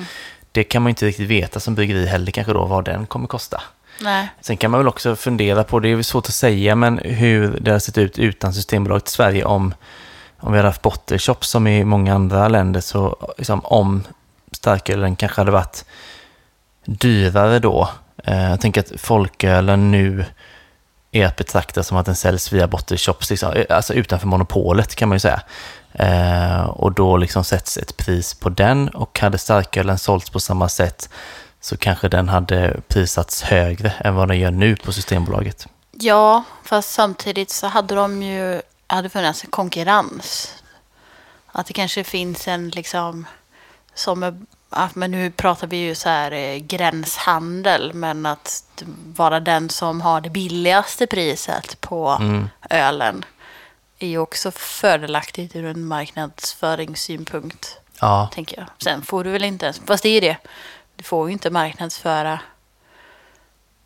[0.52, 3.28] det kan man ju inte riktigt veta som bryggeri heller kanske då vad den kommer
[3.28, 3.62] kosta.
[4.02, 4.30] Nej.
[4.42, 7.72] Sen kan man väl också fundera på, det är svårt att säga, men hur det
[7.72, 9.74] har sett ut utan Systembolaget i Sverige om,
[10.40, 14.04] om vi hade haft bottle shops som i många andra länder, så liksom, om
[14.52, 15.86] starkölen kanske hade varit
[16.86, 17.90] dyrare då.
[18.24, 20.26] Eh, jag tänker att folkölen nu
[21.12, 24.96] är att betrakta som att den säljs via bottle shops, liksom, eh, alltså utanför monopolet
[24.96, 25.42] kan man ju säga.
[25.94, 30.70] Eh, och då liksom sätts ett pris på den och hade starkölen sålts på samma
[30.70, 31.10] sätt
[31.62, 35.68] så kanske den hade prisats högre än vad den gör nu på Systembolaget.
[35.92, 38.62] Ja, fast samtidigt så hade de ju,
[38.96, 40.54] hade funnits en konkurrens.
[41.48, 43.26] Att det kanske finns en liksom,
[43.94, 44.36] som är,
[44.94, 48.64] men nu pratar vi ju så här eh, gränshandel, men att
[49.16, 52.50] vara den som har det billigaste priset på Mm.
[52.70, 53.26] ölen
[54.00, 58.68] är ju också fördelaktigt ur en marknadsföringssynpunkt, Ja, tänker jag.
[58.84, 60.38] Sen får du väl inte ens, fast det är ju det,
[60.96, 62.40] du får ju inte marknadsföra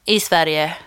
[0.05, 0.77] i Sverige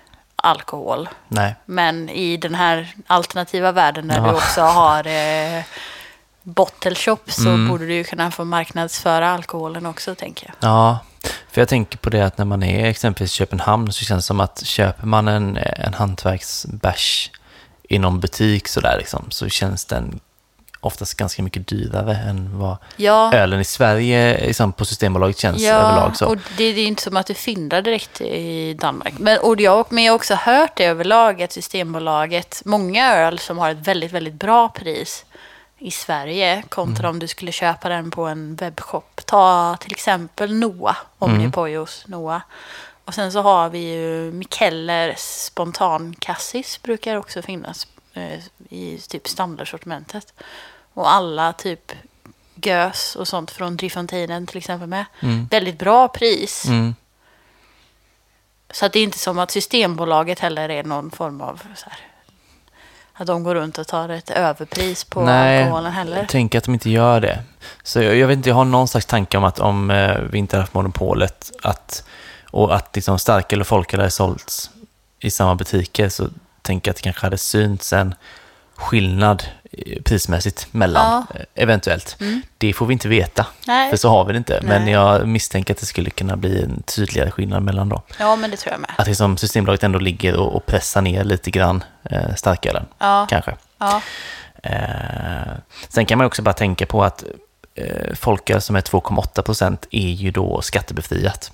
[0.43, 1.09] alkohol.
[1.29, 1.55] nej.
[1.67, 4.23] Men i den här alternativa världen där Ja.
[4.23, 5.63] du också har eh,
[6.43, 7.69] bottle shop så Mm.
[7.69, 10.71] borde du ju kunna få marknadsföra alkoholen också, tänker jag.
[10.71, 10.99] Ja,
[11.51, 14.27] för jag tänker på det att när man är exempelvis i Köpenhamn så känns det
[14.27, 17.31] som att köper man en, en hantverksbärs
[17.89, 20.21] i någon butik sådär liksom, så känns den
[20.85, 26.17] oftast ganska mycket dyrare än vad Ja, ölen i Sverige liksom, på Systembolaget känns överlag.
[26.17, 26.27] Så.
[26.27, 29.15] och det, det är inte som att du fyndar direkt i Danmark.
[29.19, 33.59] Men, och jag, men jag har också hört det överlag att Systembolaget, många öl som
[33.59, 35.25] har ett väldigt, väldigt bra pris
[35.79, 39.21] i Sverige kontra om du skulle köpa den på en webbshop.
[39.27, 42.43] Ta till exempel Noah, Omnipojos Noah.
[43.05, 47.87] Och sen så har vi ju Mikeller Spontan Cassis brukar också finnas
[48.69, 50.35] i typ standardsortimentet.
[50.95, 51.93] Och alla typ
[52.55, 55.05] gös och sånt från Driefonteinen till exempel med.
[55.21, 55.47] Mm.
[55.51, 56.65] Väldigt bra pris.
[56.67, 56.95] Mm.
[58.71, 61.99] Så att det är inte som att Systembolaget heller är någon form av så här,
[63.13, 66.17] att de går runt och tar ett överpris på alkoholen heller.
[66.17, 67.43] jag tänker att de inte gör det.
[67.83, 70.39] Så jag, jag vet inte, jag har någon slags tanke om att om eh, vi
[70.39, 72.05] inte haft monopolet att,
[72.51, 74.71] och att liksom starköl och folköl hade sålts
[75.19, 76.29] i samma butiker så
[76.63, 78.15] tänker att det kanske hade synts en
[78.77, 79.43] skillnad
[79.73, 81.39] eh, prismässigt mellan, Ja.
[81.41, 82.17] eh, eventuellt.
[82.59, 83.91] Det får vi inte veta, Nej.
[83.91, 84.61] för så har vi det inte.
[84.63, 84.93] Men Nej.
[84.93, 88.01] jag misstänker att det skulle kunna bli en tydligare skillnad mellan dem.
[88.19, 88.91] Ja, men det tror jag med.
[88.99, 93.27] Att liksom Systembolaget ändå ligger och, och pressar ner lite grann eh, starkölen, Ja.
[93.31, 93.57] kanske.
[93.79, 94.01] Ja.
[94.63, 95.53] Eh,
[95.89, 97.25] sen kan man också bara tänka på att
[97.75, 101.53] eh, folköl som är 2,8 procent är ju då skattebefriat.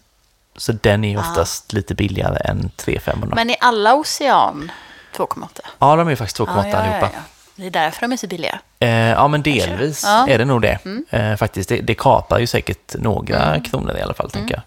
[0.57, 3.35] Så den är ju oftast lite billigare än 3,5.
[3.35, 4.71] Men är alla Ocean
[5.19, 5.47] 2,8?
[5.79, 7.01] Ja, de är faktiskt 2,8 ja, ja, allihopa.
[7.01, 7.21] ja, ja.
[7.57, 8.59] Det är därför de är så billiga.
[8.79, 10.19] Eh, ja, men delvis Ja.
[10.23, 10.35] Mm.
[10.35, 10.79] är det nog det.
[11.11, 13.63] Eh, faktiskt, det, det kapar ju säkert några Mm.
[13.63, 14.63] kronor i alla fall, tänker jag.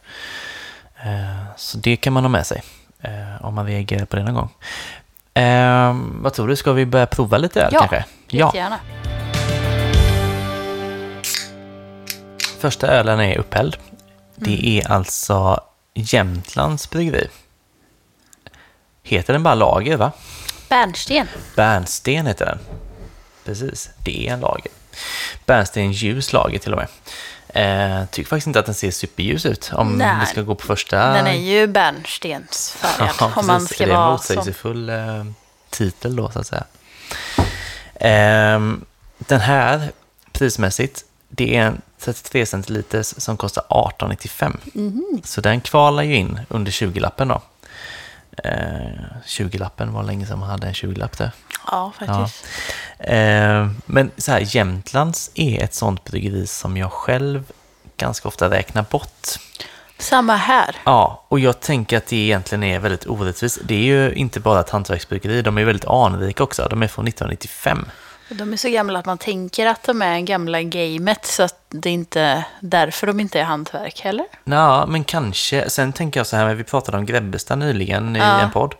[1.14, 2.64] Eh, så det kan man ha med sig
[3.02, 4.50] eh, om man reagerar på det någon gång.
[5.44, 8.06] Eh, vad tror du, ska vi börja prova lite öl Ja, kanske?
[8.30, 8.80] Jättegärna.
[12.60, 13.78] Första ölen är upphälld.
[14.36, 14.66] Det Mm.
[14.66, 15.60] är alltså
[15.94, 17.28] Jämtlands bryggeri.
[19.04, 20.12] Heter den bara lager, va?
[20.72, 21.28] Bärnsten.
[21.56, 22.60] Bärnsten heter den.
[23.46, 24.72] Precis, det är en lager.
[25.46, 26.88] Bärnsten ljus lager till och med.
[27.48, 30.18] Eh, tycker faktiskt inte att den ser superljus ut om Nej.
[30.20, 31.14] vi ska gå på första.
[31.14, 33.16] Den är ju bärnstensfärgad.
[33.20, 35.24] Ja, om man ska det är en motsägelsefull eh,
[35.70, 36.64] titel då, så att säga.
[37.96, 38.86] Ehm,
[39.18, 39.92] den här,
[40.32, 44.58] prismässigt, det är en 33 centiliters som kostar 18,95.
[44.74, 45.22] Mhm.
[45.24, 47.42] Så den kvalar ju in under 20-lappen då.
[48.44, 48.90] Eh,
[49.26, 51.32] 20-lappen var länge sedan man hade en 20-lapp där.
[51.68, 52.46] Ja, faktiskt.
[53.00, 57.44] Eh, men så här, Jämtlands är ett sånt bryggeri som jag själv
[57.98, 59.28] ganska ofta räknar bort.
[59.98, 60.76] Samma här.
[60.84, 63.60] Ja, och jag tänker att det egentligen är väldigt orättvist.
[63.64, 66.68] Det är ju inte bara ett hantverksbryggeri, de är väldigt anrika också.
[66.70, 67.86] De är från 1995.
[68.36, 71.90] De är så gamla att man tänker att de är gamla gamet så att det
[71.90, 74.26] inte är därför de inte är hantverk heller.
[74.44, 75.70] Ja, men kanske.
[75.70, 78.40] Sen tänker jag så här, vi pratade om Grebbestad nyligen i Ja.
[78.40, 78.76] en podd.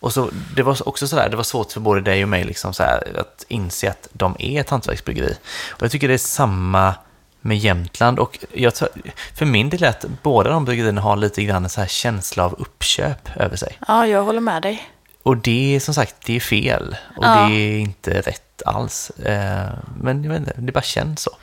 [0.00, 2.44] Och så, det var också så där, det var svårt för både dig och mig
[2.44, 5.34] liksom så här, att inse att de är ett hantverksbryggeri.
[5.70, 6.94] Och jag tycker det är samma
[7.40, 8.18] med Jämtland.
[8.18, 8.88] Och jag tar,
[9.34, 12.44] för min del är att båda de bryggerierna har lite grann en så här känsla
[12.44, 13.78] av uppköp över sig.
[13.88, 14.90] Ja, jag håller med dig.
[15.22, 16.96] Och det är som sagt, det är fel.
[17.16, 17.34] Och Ja.
[17.48, 19.10] det är inte rätt alls.
[19.10, 19.68] Eh,
[20.00, 21.36] men jag vet inte, det bara känns så.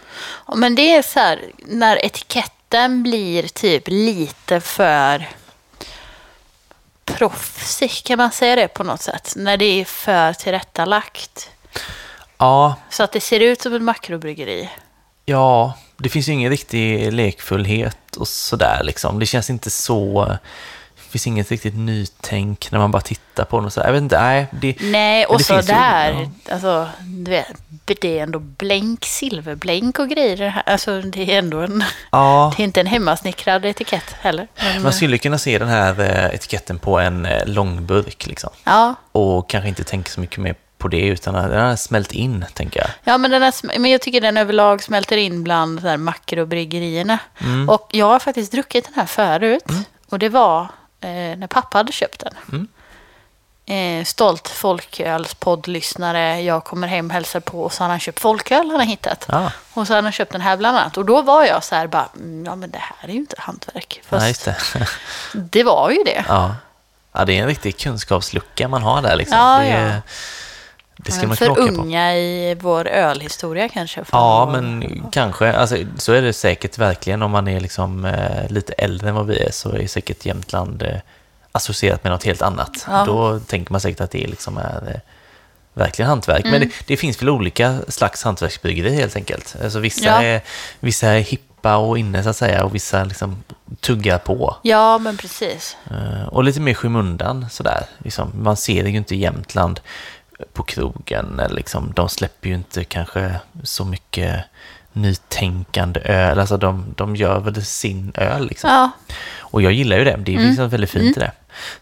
[0.48, 5.28] Ja, Men det är så här, när etiketten blir typ lite för
[7.06, 9.34] proffsig, kan man säga det på något sätt?
[9.36, 11.50] När det är för tillrättalagt.
[12.38, 14.70] Ja, Så att det ser ut som ett makrobryggeri.
[15.26, 19.20] Ja, det finns ju ingen riktig lekfullhet och sådär liksom.
[19.20, 20.32] Det känns inte så...
[21.18, 23.72] Finns inget riktigt nytänk när man bara tittar på det.
[23.72, 24.48] Så jag vet inte, nej.
[24.52, 27.48] Det, Nej, och det så finns ju- där, alltså, du vet,
[27.86, 30.62] det är ändå blänk, silverblänk och grejer.
[30.66, 34.48] Alltså, det är ändå en, ja, det är inte en hemmasnickrad etikett heller.
[34.56, 38.50] Men, man skulle kunna se den här eh, etiketten på en eh, långburk liksom.
[38.64, 42.46] ja, Och kanske inte tänka så mycket mer på det utan den har smält in,
[42.54, 42.90] tänker jag.
[43.04, 47.20] ja men, den är, men jag tycker den överlag smälter in bland så här makrobryggerierna.
[47.40, 47.70] Mm.
[47.70, 49.64] Och jag har faktiskt druckit den här förut.
[50.10, 50.68] Och det var
[51.02, 52.34] när pappa hade köpt den.
[52.52, 52.68] Mm.
[53.70, 56.42] Eh, stolt folkölspoddlyssnare.
[56.42, 59.26] Jag kommer hem, hälsar på och så har han köpt folköl han har hittat.
[59.30, 60.98] Ja, Och så hade han köpt den här bland annat.
[60.98, 63.36] Och då var jag så här bara, mm, ja men det här är ju inte
[63.40, 64.02] hantverk.
[64.10, 64.88] Fast ja det.
[65.52, 66.26] det var ju det.
[66.28, 66.56] ja.
[67.12, 69.38] ja, det är en riktig kunskapslucka man har där liksom.
[69.38, 70.02] Ja, det, ja.
[71.08, 71.82] Det ska Men man för kunna åka på.
[71.82, 74.04] unga i vår ölhistoria kanske.
[74.06, 75.54] för Ja, men kanske.
[75.54, 79.28] Alltså, så är det säkert verkligen om man är liksom, eh, lite äldre än vad
[79.28, 80.96] vi är så är säkert Jämtland eh,
[81.52, 82.86] associerat med något helt annat.
[82.90, 83.04] Ja.
[83.06, 85.00] Då tänker man säkert att det liksom är eh,
[85.74, 86.46] verkligen hantverk.
[86.46, 86.52] Mm.
[86.52, 89.56] Men det, det finns väl olika slags hantverksbryggeri helt enkelt.
[89.64, 90.24] Alltså, vissa, Ja.
[90.24, 90.42] är,
[90.80, 93.44] vissa är hippa och inne så att säga och vissa liksom
[93.80, 94.56] tuggar på.
[94.62, 95.78] Ja, men precis.
[95.92, 97.86] Eh, Och lite mer skymundan sådär.
[97.98, 99.80] Liksom, man ser det ju inte i Jämtland
[100.54, 101.42] på krogen.
[101.50, 104.44] Liksom, de släpper ju inte kanske så mycket
[104.94, 106.40] nytänkande öl.
[106.40, 108.70] Alltså de, de gör väl sin öl liksom.
[108.70, 108.92] Ja,
[109.40, 110.16] Och jag gillar ju det.
[110.18, 111.32] Det finns något väldigt fint i det.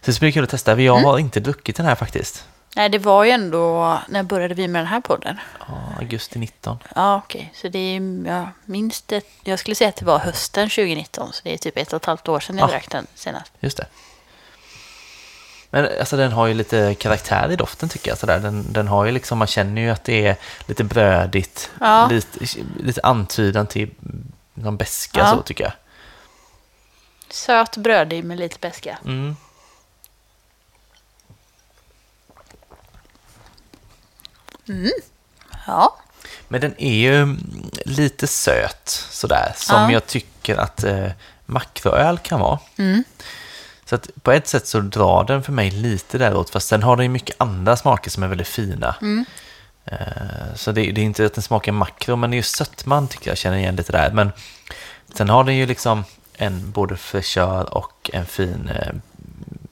[0.04, 0.80] det ska bli kul att testa.
[0.80, 2.44] Jag har inte druckit den här faktiskt.
[2.76, 5.36] nej det var ju ändå, när började vi med den här podden?
[5.68, 6.78] Ja, augusti 19.
[6.94, 7.52] Ja, okej.
[7.54, 11.32] Så det är, ja, minst ett, jag skulle säga att det var hösten 2019.
[11.32, 12.72] Så det är typ ett och ett halvt år sedan jag Ja.
[12.72, 13.52] drack den senast.
[13.60, 13.86] Just det.
[15.76, 18.18] Men alltså den har ju lite karaktär i doften tycker jag.
[18.18, 18.38] Sådär.
[18.38, 22.08] Den, den har ju liksom, man känner ju att det är lite brödigt, ja.
[22.10, 22.46] lite,
[22.80, 23.90] lite antydan till
[24.54, 25.30] någon beska ja.
[25.30, 25.72] så tycker jag.
[27.30, 28.98] Söt brödig med lite beska.
[29.04, 29.36] Mm.
[34.68, 34.92] Mm.
[35.66, 35.96] Ja.
[36.48, 37.36] Men den är ju
[37.84, 39.92] lite söt sådär, som ja.
[39.92, 41.10] jag tycker att eh,
[41.46, 42.58] makroöl kan vara.
[42.76, 43.04] Mm.
[43.88, 46.96] Så att på ett sätt så drar den för mig lite däråt, fast sen har
[46.96, 48.96] den ju mycket andra smaker som är väldigt fina.
[49.00, 49.24] Mm.
[49.84, 53.38] Eh, så det, det är inte att den smakar makro, men just sötman tycker jag
[53.38, 54.10] känner igen lite där.
[54.10, 54.32] Men
[55.14, 56.04] sen har den ju liksom
[56.36, 58.92] en både fräschör och en fin eh,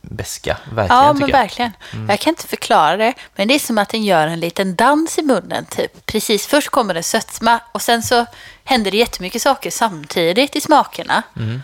[0.00, 1.38] beska, verkligen Ja, men jag.
[1.38, 1.72] verkligen.
[2.08, 5.18] Jag kan inte förklara det, men det är som att den gör en liten dans
[5.18, 5.64] i munnen.
[5.64, 6.06] Typ.
[6.06, 8.26] Precis, först kommer det sötma och sen så
[8.64, 11.22] händer det jättemycket saker samtidigt i smakerna.
[11.36, 11.62] Mm.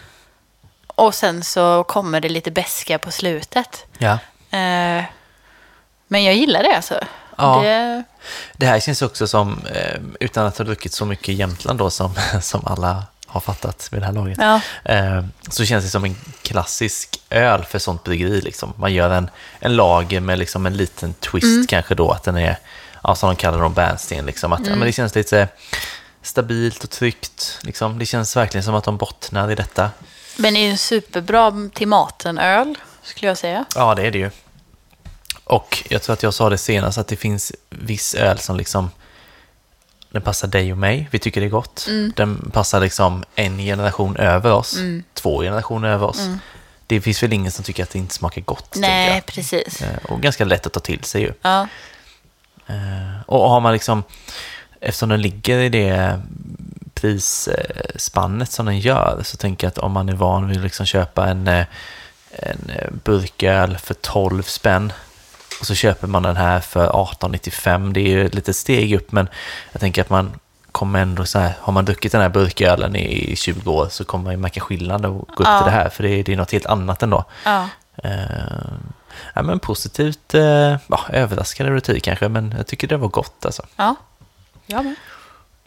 [1.01, 3.85] Och sen så kommer det lite beska på slutet.
[3.99, 4.13] Ja.
[4.51, 5.05] Eh,
[6.09, 7.01] men jag gillar det alltså.
[7.37, 7.61] Ja.
[7.63, 8.03] Det,
[8.57, 11.91] Det här känns också som, eh, utan att ha druckit så mycket i Jämtland då
[11.91, 14.61] som, som alla har fattat vid det här laget, ja.
[14.85, 18.41] eh, så känns det som en klassisk öl för sånt bryggeri.
[18.41, 18.73] Liksom.
[18.77, 19.31] Man gör en,
[19.61, 21.67] en lager med liksom en liten twist Mm.
[21.67, 22.59] kanske då, att den är,
[23.03, 24.27] ja, som de kallar dem, bärnsten.
[24.27, 24.53] Liksom.
[24.53, 24.79] Att, ja, Mm.
[24.79, 25.49] men det känns lite
[26.23, 27.59] stabilt och tryggt.
[27.63, 27.99] Liksom.
[27.99, 29.91] Det känns verkligen som att de bottnar i detta.
[30.41, 33.65] Men det är ju en superbra till maten-öl, skulle jag säga.
[33.75, 34.31] Ja, det är det ju.
[35.45, 38.91] Och jag tror att jag sa det senast, att det finns viss öl som liksom
[40.11, 41.85] den passar dig och mig, vi tycker det är gott.
[41.89, 42.13] Mm.
[42.17, 44.77] Den passar liksom en generation över oss,
[45.15, 46.21] två generationer över oss.
[46.87, 48.91] Det finns väl ingen som tycker att det inte smakar gott, Mm.
[48.91, 49.83] Nej, precis.
[49.83, 51.33] Eh, Och ganska lätt att ta till sig ju.
[51.43, 51.67] Ja.
[52.67, 54.03] Eh, Och har man liksom,
[54.81, 56.21] eftersom den ligger i det
[57.01, 60.87] prisspannet som den gör, så tänker jag att om man är van vid att liksom
[60.87, 61.65] köpa en, eh,
[62.31, 64.93] en eh, burköl för 12 spänn
[65.61, 67.93] och så köper man den här för 18,95.
[67.93, 69.29] Det är ju ett litet steg upp, men
[69.73, 70.33] jag tänker att man
[70.73, 74.25] kommer ändå så här, har man druckit den här burkölen i 20 år så kommer
[74.25, 75.59] man ju märka skillnad och gå upp Ja.
[75.59, 77.25] till det här, för det är, det är något helt annat ändå.
[77.45, 77.69] Ja.
[78.05, 78.11] Eh,
[79.35, 83.63] ja, men positivt eh, ja, överraskande rutin kanske, men jag tycker det var gott alltså.
[83.77, 83.95] ja.
[84.67, 84.95] Jag med.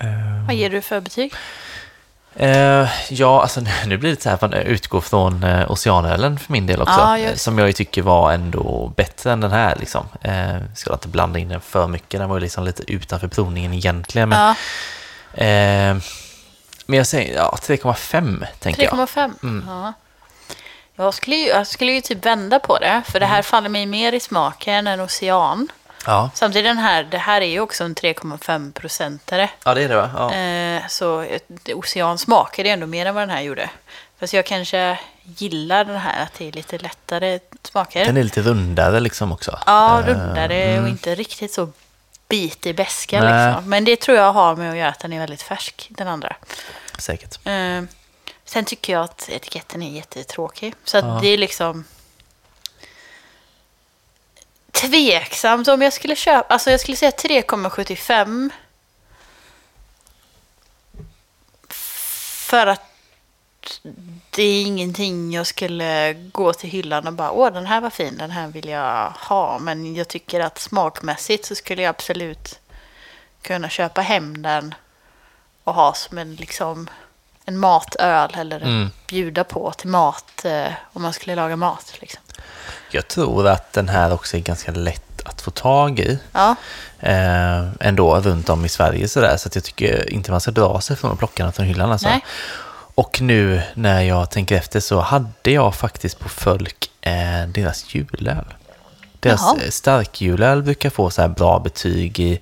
[0.04, 1.34] Eh, Vad ger du för betyg?
[2.36, 6.39] eh, ja, alltså nu- nu blir det så här att man utgår från eh, Oceanölen
[6.39, 9.76] för min del också, eh, som jag ju tycker var ändå bättre än den här.
[9.80, 10.06] Liksom.
[10.22, 13.74] Eh, ska inte blanda in den för mycket, den var ju liksom lite utanför provningen
[13.74, 14.30] egentligen.
[14.30, 15.97] Men, Ja, eh,
[16.86, 18.91] men jag säger ja, 3,5 tänker jag.
[18.93, 19.34] 3,5.
[19.43, 19.66] Mm.
[19.70, 19.93] Ja.
[20.95, 23.43] Jag skulle, ju, jag skulle ju typ vända på det, för det här Mm.
[23.43, 25.68] faller mig mer i smaken än ocean.
[26.06, 26.30] Ja.
[26.34, 29.49] Samtidigt den här, det här är ju också en 3,5-procentare.
[29.66, 30.10] ja, det är det va?
[30.16, 30.34] Ja.
[30.34, 31.26] Eh, så
[31.74, 33.70] ocean smakar det ändå mer än vad den här gjorde.
[34.20, 38.06] Fast jag kanske gillar den här, att det är lite lättare smaker.
[38.06, 39.60] Den är lite rundare liksom också.
[39.66, 40.88] Ja, Eh, rundare och mm.
[40.88, 41.70] inte riktigt så
[42.30, 43.22] bitig beska.
[43.24, 43.47] Nej.
[43.47, 43.70] Liksom.
[43.70, 46.36] Men det tror jag har med att göra att den är väldigt färsk, den andra.
[46.97, 47.47] Säkert.
[47.47, 47.82] Eh,
[48.45, 50.74] sen tycker jag att etiketten är jättetråkig.
[50.84, 51.20] Så att Ja.
[51.22, 51.86] det är liksom
[54.88, 56.53] tveksamt om jag skulle köpa.
[56.53, 58.49] Alltså jag skulle säga 3,75.
[62.49, 62.89] För att
[64.29, 68.17] det är ingenting jag skulle gå till hyllan och bara åh den här var fin,
[68.17, 69.59] den här vill jag ha.
[69.59, 72.59] Men jag tycker att smakmässigt så skulle jag absolut
[73.41, 74.75] kunna köpa hem den
[75.63, 76.89] och ha som en liksom
[77.46, 78.89] en matöl eller Mm.
[79.08, 81.94] bjuda på till mat eh, om man skulle laga mat.
[82.02, 82.22] Liksom.
[82.91, 86.20] Jag tror att den här också är ganska lätt att få tag i.
[86.32, 86.56] Ja,
[87.00, 89.38] eh, ändå runt om i Sverige sådär.
[89.38, 91.91] Så att jag tycker inte man ska dra sig från att plocka den från hyllan
[91.91, 92.08] alltså.
[92.08, 92.26] Nej.
[92.96, 98.46] Och nu när jag tänker efter så hade jag faktiskt på Fölk eh, deras julöl.
[99.20, 99.72] Deras Jaha.
[99.72, 102.41] starkjulöl brukar få så här bra betyg i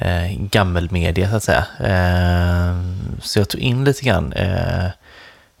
[0.00, 1.66] eh, gammelmedia så att säga.
[1.80, 2.76] Eh,
[3.22, 4.86] så jag tog in lite grann eh,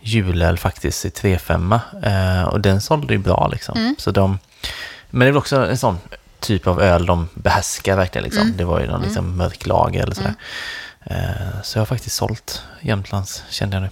[0.00, 1.80] julöl faktiskt i 3,5
[2.42, 3.94] eh, och den sålde ju bra liksom.
[3.98, 4.38] Så de,
[5.10, 5.98] men det är väl också en sån
[6.40, 8.56] typ av öl de behärskar verkligen liksom.
[8.56, 10.34] Det var ju någon liksom mörk lager eller sådär.
[11.04, 13.90] Eh, så jag har faktiskt sålt Jämtlands kände jag nu.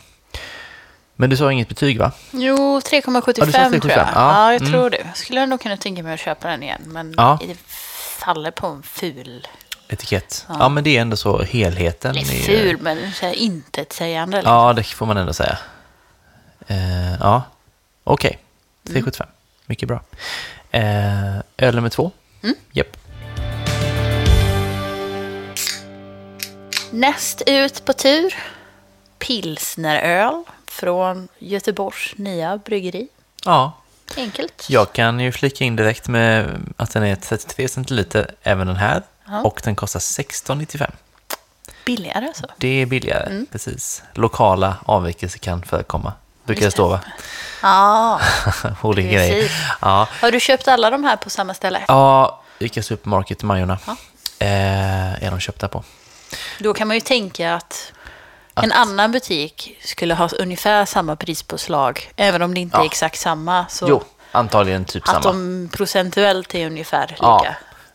[1.17, 2.13] Men du sa inget betyg va?
[2.31, 3.73] jo 3,75 Ja, tror jag.
[3.73, 3.91] 3,75.
[3.97, 4.73] Ja, Ja, jag mm.
[4.73, 5.03] tror det.
[5.07, 6.83] Jag skulle nog kunna tänka mig att köpa den igen.
[6.87, 7.39] Men Ja.
[7.47, 7.57] det
[8.19, 9.47] faller på en ful.
[9.89, 10.47] Etikett.
[10.49, 12.11] Ja, men det är ändå så helheten.
[12.11, 14.37] Eller är- ful, men så här intetsägande.
[14.37, 14.53] Liksom.
[14.55, 15.59] Ja, det får man ändå säga.
[16.67, 17.43] Eh, ja,
[18.05, 18.39] okej.
[18.85, 19.27] 3,75.
[19.67, 20.03] Mycket bra.
[20.71, 22.11] Eh, öl nummer två.
[22.43, 22.55] Mm.
[22.73, 22.97] Japp.
[26.91, 28.35] Näst ut på tur,
[29.19, 33.09] pilsneröl från Göteborgs nya bryggeri.
[33.45, 33.73] Ja,
[34.17, 34.67] Enkelt.
[34.69, 39.03] jag kan ju flika in direkt med att den är 33 centiliter, även den här.
[39.29, 39.41] Ja.
[39.43, 40.91] Och den kostar 16,95.
[41.85, 42.47] Billigare alltså.
[42.57, 44.03] Det är billigare, precis.
[44.15, 46.13] Lokala avvikelser kan förekomma.
[46.45, 47.01] Brukar det stå va?
[47.63, 48.21] Ja.
[48.83, 49.31] Olika Precis.
[49.31, 49.51] grejer.
[49.81, 50.09] Ja.
[50.21, 51.83] Har du köpt alla de här på samma ställe?
[51.89, 53.79] ja, Ica Supermarket i Majorna.
[53.87, 53.97] Ja.
[54.39, 55.85] eh, är de köpta på.
[56.61, 57.93] Då kan man ju tänka att
[58.55, 62.83] en annan butik skulle ha ungefär samma prispåslag, även om det inte Ja.
[62.83, 63.67] är exakt samma.
[63.69, 64.03] Så Jo,
[64.33, 65.33] antagligen typ att samma.
[65.33, 67.17] de procentuellt är ungefär lika.
[67.23, 67.47] Ja.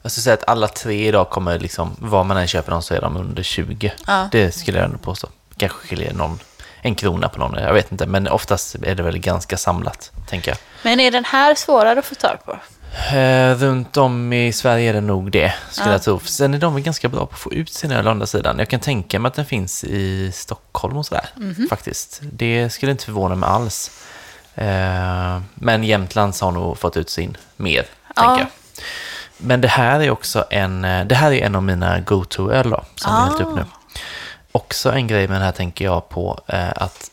[0.01, 2.93] Jag skulle säga att alla tre idag kommer, liksom, var man än köper dem så
[2.93, 3.93] är de under 20.
[4.07, 4.29] Ja.
[4.31, 5.27] Det skulle jag ändå påstå.
[5.57, 6.39] Kanske skiljer någon,
[6.81, 8.05] en krona på någon, jag vet inte.
[8.05, 10.57] Men oftast är det väl ganska samlat, tänker jag.
[10.83, 12.57] Men är den här svårare att få tag på?
[13.15, 15.93] Eh, runt om i Sverige är det nog det, skulle Ja.
[15.93, 16.19] jag tro.
[16.19, 18.59] Sen är de väl ganska bra på att få ut sin öl å andra sidan.
[18.59, 21.67] Jag kan tänka mig att den finns i Stockholm och sådär, Mhm.
[21.69, 22.19] faktiskt.
[22.21, 23.91] Det skulle inte förvåna mig alls.
[24.55, 27.85] Eh, men Jämtlands har nog fått ut sin mer,
[28.15, 28.21] Ja.
[28.21, 28.47] tänker jag.
[29.43, 32.83] Men det här är också en, eh, det här är en av mina go-to-öl då,
[32.95, 33.65] som vi har hällt upp nu.
[34.51, 37.11] Också en grej med den här tänker jag på, eh, att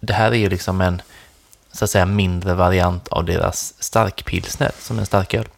[0.00, 1.02] det här är ju liksom en,
[1.72, 5.48] så att säga, mindre variant av deras starkpilsner, som en starköl.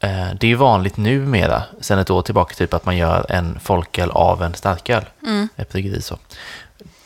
[0.00, 3.60] Eh, det är ju vanligt numera, sedan ett år tillbaka, typ att man gör en
[3.60, 5.04] folköl av en starköl.
[5.56, 6.18] Ett bryggeri så.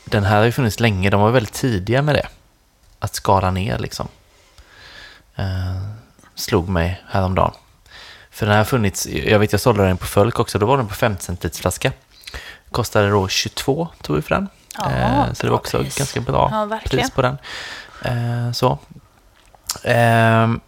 [0.04, 2.26] Den här har ju funnits länge, de var väldigt tidiga med det.
[2.98, 4.08] Att skala ner liksom.
[5.36, 5.76] Eh,
[6.34, 7.52] slog mig häromdagen.
[8.40, 10.76] För den här har funnits, jag vet jag sålde den på Fölk också, då var
[10.76, 11.92] den på 50 centiliters flaska.
[12.70, 14.48] Kostade då 22 tog vi den.
[14.78, 15.98] Ja, Eh, så det var också pris.
[15.98, 17.38] ganska bra Ja, pris på den.
[18.04, 18.78] Eh, så.
[19.84, 20.60] Ehm,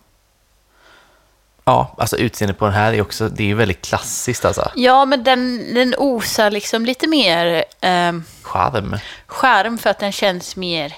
[1.64, 4.70] ja, alltså utseendet på den här är också, det är ju väldigt klassiskt alltså.
[4.74, 8.12] Ja, men den, den osar liksom lite mer eh,
[8.42, 8.96] Charm.
[9.26, 10.94] skärm för att den känns mer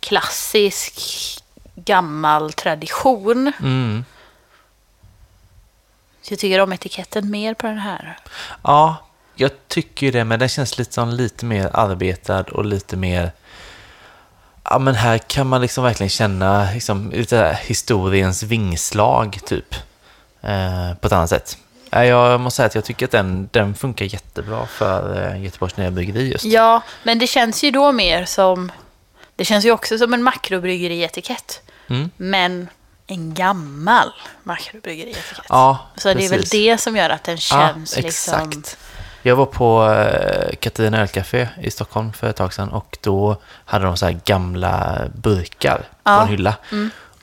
[0.00, 1.00] klassisk,
[1.74, 3.52] gammal tradition.
[3.60, 4.04] Mm.
[6.30, 8.18] Jag tycker om etiketten mer på den här.
[8.62, 8.96] Ja,
[9.34, 13.32] jag tycker det, men den känns lite som lite mer arbetad och lite mer...
[14.64, 19.74] Ja, men här kan man liksom verkligen känna liksom, lite historiens vingslag, typ.
[20.40, 21.58] Eh, på ett annat sätt.
[21.90, 25.76] Ja, Jag måste säga att jag tycker att den, den funkar jättebra för eh, Göteborgs
[25.76, 26.44] Nya Bryggeri just.
[26.44, 28.72] Ja, men det känns ju då mer som...
[29.36, 31.60] Det känns ju också som en makrobryggeri-etikett.
[31.88, 32.10] Mm.
[32.16, 32.68] Men
[33.10, 34.12] en gammal
[34.44, 35.46] makrobryggeri-etikett.
[35.48, 36.50] Ja, Så det är väl precis.
[36.50, 38.34] det som gör att den känns ja, liksom...
[38.50, 38.76] exakt.
[39.22, 43.84] Jag var på eh, Katarina Ölcafé i Stockholm för ett tag sedan och då hade
[43.84, 46.16] de så här gamla burkar Ja.
[46.16, 46.54] på en hylla.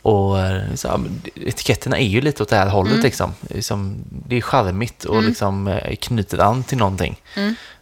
[0.01, 3.33] Och eh, så, etiketterna är ju lite åt det här hållet liksom.
[3.49, 3.95] liksom.
[4.09, 7.21] Det är charmigt och liksom eh, knyter an till någonting.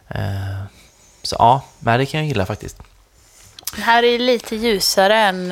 [0.08, 0.20] Eh,
[1.22, 2.78] så ja, men det kan jag gilla faktiskt.
[3.74, 5.48] Den här är lite ljusare än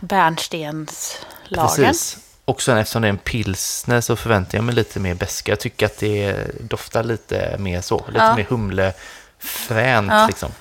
[0.00, 1.18] Bärnstens
[1.48, 1.68] lagen.
[1.86, 2.18] Precis.
[2.44, 5.52] Och sen eftersom det är en pilsner så förväntar jag mig lite mer beska.
[5.52, 8.04] Jag tycker att det doftar lite mer så.
[8.08, 8.36] Lite Ja.
[8.36, 10.26] mer humlefränt Ja.
[10.26, 10.52] liksom.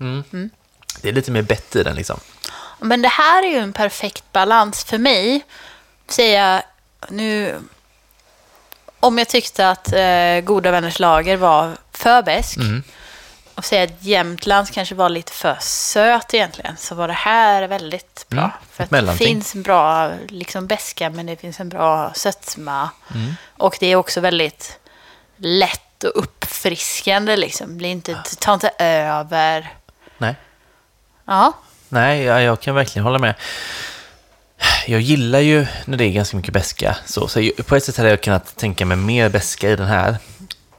[0.00, 0.50] Mm.
[1.02, 2.20] Det är lite mer bett i den liksom.
[2.80, 5.44] Men det här är ju en perfekt balans för mig.
[6.08, 6.62] Säga
[7.08, 7.60] nu...
[9.02, 12.82] Om jag tyckte att eh, Goda Vänners lager var för besk Mm.
[13.54, 18.26] och säga att Jämtlands kanske var lite för söt egentligen, så var det här väldigt
[18.28, 18.40] bra.
[18.40, 22.90] Mm, För att det finns en bra liksom beska, men det finns en bra sötma.
[23.14, 23.34] Mm.
[23.56, 24.78] Och det är också väldigt
[25.36, 27.36] lätt och uppfriskande.
[27.36, 27.76] Liksom.
[27.76, 29.72] Blir inte, tar inte över.
[30.18, 30.34] Nej.
[31.26, 31.52] Ja,
[31.88, 33.34] Nej, jag, jag kan verkligen hålla med.
[34.86, 36.96] Jag gillar ju när det är ganska mycket beska.
[37.06, 40.16] Så, så på ett sätt hade jag kunnat tänka mig mer beska i den här.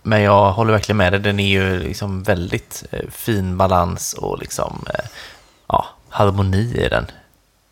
[0.04, 1.20] Men jag håller verkligen med dig.
[1.20, 5.06] Den är ju liksom väldigt eh, fin balans och liksom, eh,
[5.68, 7.06] ja, harmoni i den.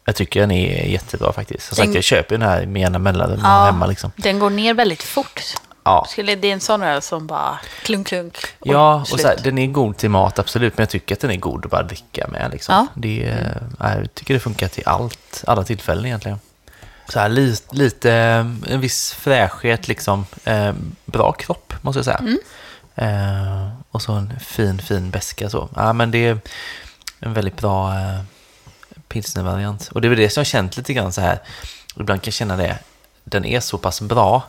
[0.05, 1.67] Jag tycker den är jättebra faktiskt.
[1.67, 3.65] Som sagt, jag köper den här med jämna mellanrum Ja.
[3.65, 3.85] hemma.
[3.85, 4.11] Liksom.
[4.15, 5.41] den går ner väldigt fort.
[5.83, 8.37] Ja, Skulle, det är en sån öl som bara klunk, klunk.
[8.59, 10.77] och ja och så här, den är god till mat, absolut.
[10.77, 12.51] Men jag tycker att den är god att bara dricka med.
[12.51, 12.75] Liksom.
[12.75, 12.87] Ja.
[13.01, 13.35] Det,
[13.79, 16.39] ja, jag tycker det funkar till allt, alla tillfällen egentligen.
[17.09, 18.11] Så här, li, lite,
[18.67, 20.25] en viss fräschhet, liksom.
[20.43, 20.73] Eh,
[21.05, 22.17] bra kropp, måste jag säga.
[22.17, 22.37] Mm.
[22.95, 25.69] Eh, och så en fin, fin beska så.
[25.75, 26.39] Ja, men det är
[27.19, 28.19] en väldigt bra eh,
[29.07, 29.89] pilsnervariant.
[29.93, 31.39] Och det är väl det som jag har känt lite grann så här.
[31.95, 32.77] Ibland kan jag känna det.
[33.23, 34.43] Den är så pass bra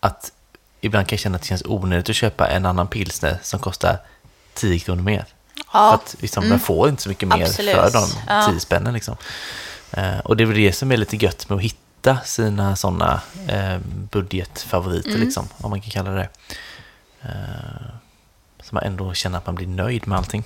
[0.00, 0.32] att
[0.80, 3.98] ibland kan jag känna att det känns onödigt att köpa en annan pilsner som kostar
[4.54, 5.24] 10 kronor mer.
[5.54, 7.74] För Ja, att liksom, man får inte så mycket mer Absolut.
[7.74, 8.46] för de Ja.
[8.50, 8.94] 10 spännen.
[8.94, 9.16] Liksom.
[9.92, 13.20] Eh, och det är väl det som är lite gött med att hitta sina sådana
[13.48, 13.78] eh,
[14.10, 15.20] budgetfavoriter, Mm.
[15.20, 16.28] liksom, om man kan kalla det
[17.22, 17.30] eh,
[18.62, 20.44] Så man ändå känner att man blir nöjd med allting.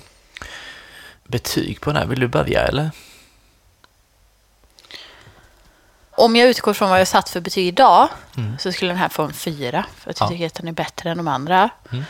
[1.23, 2.89] Betyg på den här, vill du börja eller?
[6.19, 8.57] om jag utgår från vad jag satt för betyg idag Mm.
[8.59, 9.85] så skulle den här få en fyra.
[9.97, 10.29] För att jag Ja.
[10.31, 11.69] tycker att den är bättre än de andra.
[11.91, 12.03] Mm.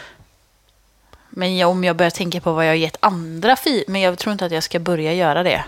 [1.37, 4.17] Men jag, om jag börjar tänka på vad jag har gett andra fyra, men jag
[4.17, 5.63] tror inte att jag ska börja göra det.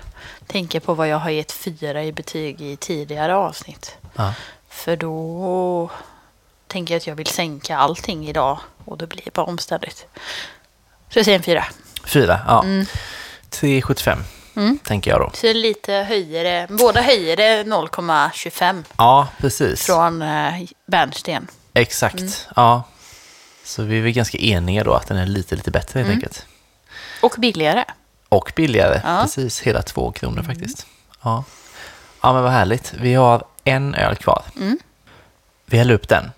[0.47, 3.95] Tänka på vad jag har gett fyra i betyg i tidigare avsnitt.
[4.15, 4.33] Ja.
[4.69, 5.89] För då
[6.67, 10.05] tänker jag att jag vill sänka allting idag och då blir det bara omständigt.
[11.09, 11.65] Så jag säger en fyra.
[12.05, 12.63] Fyra, ja.
[12.63, 12.85] Mm.
[13.51, 15.31] 3,75 tänker jag då.
[15.33, 19.85] Så lite höjer det, båda höjer det 0,25 Ja, precis.
[19.85, 20.53] från eh,
[20.85, 21.47] Bernsten.
[21.73, 22.31] Exakt, Mm.
[22.55, 22.83] ja.
[23.69, 26.45] Så vi är väl ganska eniga då att den är lite, lite bättre helt enkelt.
[27.21, 27.85] Och billigare.
[28.29, 29.21] Och billigare, Ja.
[29.23, 29.59] precis.
[29.61, 30.85] Hela två kronor faktiskt.
[31.21, 31.43] Ja.
[32.21, 32.93] ja, men vad härligt.
[33.01, 34.43] Vi har en öl kvar.
[34.57, 34.77] Mm.
[35.65, 36.31] Vi häller upp den.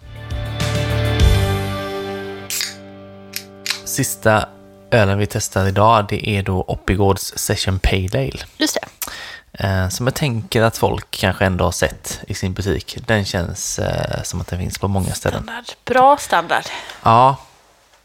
[3.86, 4.49] Sista
[4.91, 8.39] ölen vi testar idag, det är då Oppigårds Session Pale Ale.
[8.57, 9.11] Just det.
[9.54, 12.97] Eh, som jag tänker att folk kanske ändå har sett i sin butik.
[13.08, 15.43] Den känns eh, som att den finns på många ställen.
[15.43, 15.66] Standard.
[15.86, 16.64] Bra standard.
[17.04, 17.36] Ja,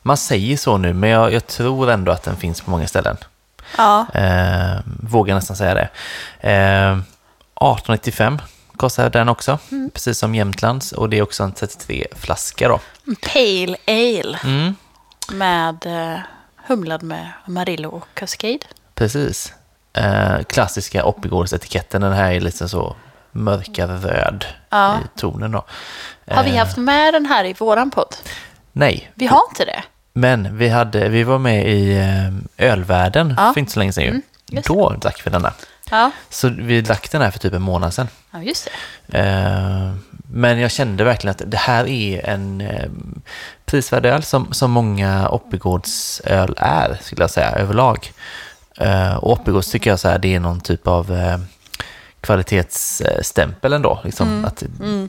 [0.02, 3.16] man säger så nu, men jag, jag tror ändå att den finns på många ställen.
[3.76, 4.06] Ja.
[4.14, 5.88] Eh, vågar nästan säga det.
[6.40, 8.40] Eh, 1895
[8.76, 9.90] kostar den också, Mm.
[9.90, 10.92] precis som Jämtlands.
[10.92, 12.80] Och det är också en 33 flaska då.
[13.32, 14.38] Pale Ale.
[14.44, 14.74] Mm,
[15.32, 16.18] Med eh,
[16.66, 18.58] humlad med Amarillo och Cascade.
[18.94, 19.52] precis.
[19.96, 22.96] Eh, klassiska Oppigårdsetiketten, den här är lite så
[23.32, 24.94] mörkare röd Ja.
[24.98, 25.64] i tonen då.
[26.30, 28.14] Har vi Eh, haft med den här i våran podd?
[28.72, 29.82] Nej, Vi har inte det.
[30.12, 33.52] men vi, hade, vi var med i eh, Ölvärlden Ja.
[33.52, 34.04] för inte så länge sedan.
[34.48, 35.52] Mm, Då drack vi denna.
[35.90, 38.08] Ja, Så vi drack den här för typ en månad sedan.
[38.30, 38.68] ja just
[39.10, 39.92] det.
[40.30, 42.62] Men jag kände verkligen att det här är en
[43.64, 48.12] prisvärd öl som, som många Oppigårdsöl är, skulle jag säga, överlag.
[48.80, 51.38] Eh, Och Oppigårds tycker jag så här, det är någon typ av eh,
[52.20, 54.00] kvalitetsstämpel ändå.
[54.04, 54.44] Liksom.
[54.44, 54.62] Att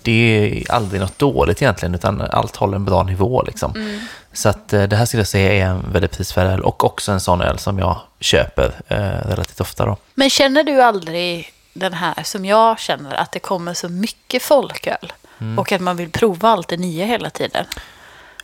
[0.03, 3.43] Det är aldrig något dåligt egentligen, utan allt håller en bra nivå.
[3.43, 3.99] Liksom.
[4.33, 7.11] Så att eh, det här skulle jag säga är en väldigt prisvärd öl och också
[7.11, 9.85] en sån öl som jag köper eh, relativt ofta.
[9.85, 9.97] Då.
[10.13, 15.13] Men känner du aldrig den här som jag känner, att det kommer så mycket folköl?
[15.39, 15.59] Mm.
[15.59, 17.65] Och att man vill prova allt det nya hela tiden.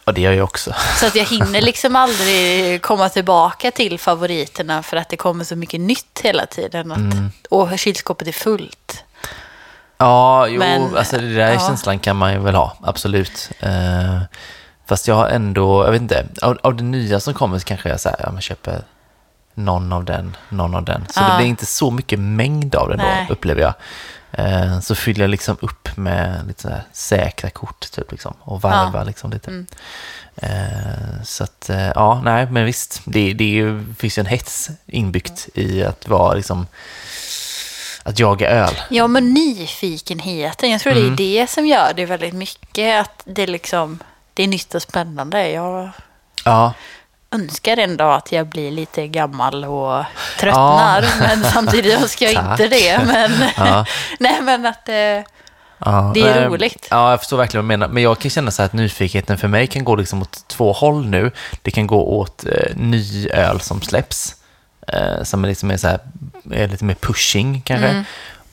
[0.05, 0.73] Och det gör jag också.
[0.99, 5.55] Så att jag hinner liksom aldrig komma tillbaka till favoriterna för att det kommer så
[5.55, 6.91] mycket nytt hela tiden.
[6.91, 7.31] Att, Mm.
[7.49, 9.03] Och kylskåpet är fullt.
[9.97, 11.59] Ja, jo, Men, alltså det där ja.
[11.59, 13.49] känslan kan man ju väl ha, absolut.
[13.59, 14.19] Eh,
[14.85, 17.89] fast jag har ändå, jag vet inte, av, av det nya som kommer så kanske
[17.89, 18.81] jag säger, ja men köper
[19.53, 21.05] någon av den, någon av den.
[21.09, 21.29] Så Ja.
[21.29, 23.25] det blir inte så mycket mängd av det Nej.
[23.27, 23.73] då, upplever jag.
[24.31, 28.61] Eh, så fyller jag liksom upp med lite så här säkra kort typ liksom, och
[28.61, 29.03] varvar Ja.
[29.03, 29.49] liksom lite.
[29.51, 29.65] Mm.
[30.35, 34.25] Eh, så att, eh, ja, nej, men visst, det, det är ju, finns ju en
[34.25, 36.67] hets inbyggt i att vara liksom,
[38.03, 38.75] att jaga öl.
[38.89, 40.69] Ja, men nyfikenheten.
[40.71, 41.15] Jag tror Mm.
[41.15, 43.01] det är det som gör det väldigt mycket.
[43.01, 43.99] Att det liksom,
[44.33, 45.49] det är nytt och spännande.
[45.49, 45.89] Jag
[46.45, 46.73] Ja,
[47.33, 50.03] önskar ändå att jag blir lite gammal och
[50.39, 51.05] tröttnar.
[51.19, 52.99] Men samtidigt önskar jag inte det.
[53.05, 53.85] Men, Ja.
[54.19, 54.95] nej, men att eh,
[55.85, 56.87] Ja, Det är nej, roligt.
[56.91, 57.93] Ja, jag förstår verkligen vad du menar.
[57.93, 60.71] Men jag kan känna så här att nyfikenheten för mig kan gå liksom åt två
[60.71, 61.31] håll nu.
[61.61, 64.35] Det kan gå åt eh, ny öl som släpps.
[64.87, 65.99] Eh, som är liksom är så här,
[66.51, 67.87] är lite mer pushing kanske.
[67.87, 68.03] Mm.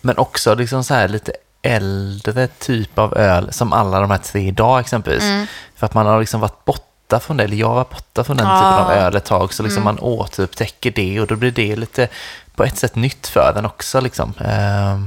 [0.00, 4.42] Men också liksom så här lite äldre typ av öl som alla de här tre
[4.42, 5.22] idag exempelvis.
[5.22, 5.46] Mm.
[5.76, 6.64] För att man har liksom varit
[7.10, 8.54] borta från det, eller jag var borta från den Ja.
[8.56, 9.52] typen av öl ett tag.
[9.54, 9.68] Så Mm.
[9.68, 12.08] liksom man återupptäcker det och då blir det lite
[12.54, 14.00] på ett sätt nytt för den också.
[14.00, 14.32] Liksom.
[14.40, 15.00] Eh,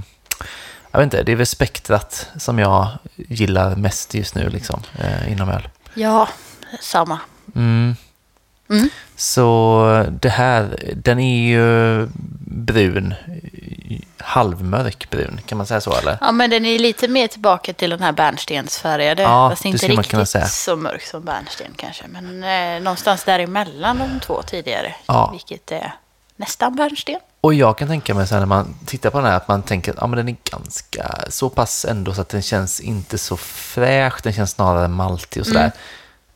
[0.92, 5.32] jag vet inte, det är väl spektrat som jag gillar mest just nu liksom, eh,
[5.32, 5.70] inom öl.
[5.94, 6.28] ja,
[6.82, 7.20] samma.
[7.56, 7.96] Mm.
[8.70, 8.90] Mm.
[9.16, 12.08] Så det här, den är ju
[12.46, 13.14] brun,
[14.18, 16.18] halvmörk brun, kan man säga så eller?
[16.22, 19.22] Ja, men den är lite mer tillbaka till den här bärnstensfärgade.
[19.22, 22.04] Ja, fast inte riktigt så mörk som bärnsten kanske.
[22.08, 24.96] Men eh, någonstans däremellan de två tidigare.
[25.06, 25.30] Ja.
[25.32, 25.94] Vilket är
[26.36, 27.20] nästan bärnsten.
[27.42, 29.64] Och jag kan tänka mig så här när man tittar på den här att man
[29.64, 33.18] tänker att ja, men den är ganska så pass ändå så att den känns inte
[33.18, 35.60] så fräsch, den känns snarare maltig och sådär.
[35.60, 35.72] Mm.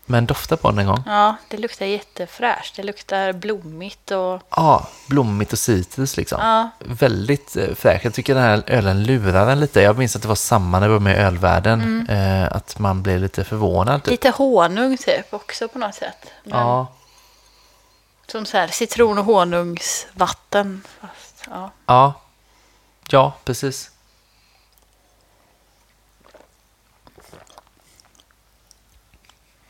[0.10, 1.04] Men dofta på den en gång.
[1.06, 2.76] Ja, det luktar jättefräscht.
[2.76, 4.42] Det luktar blommigt och...
[4.50, 6.40] Ja, blommigt och citrus liksom.
[6.42, 6.70] Ja.
[6.80, 8.02] Väldigt eh, fräsch.
[8.06, 9.82] Jag tycker den här ölen lurar en lite.
[9.82, 12.08] Jag minns att det var samma när vi var med i ölvärlden.
[12.10, 14.08] Eh, att man blev lite förvånad.
[14.08, 16.28] Lite honung typ också på något sätt.
[16.44, 16.88] Men Ja,
[18.28, 20.84] Som så här citron och honungsvatten.
[21.02, 21.72] Fast, ja.
[21.86, 22.14] ja,
[23.10, 23.92] ja, precis.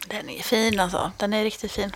[0.09, 1.11] Den är fin alltså.
[1.17, 1.91] Den är riktigt fin.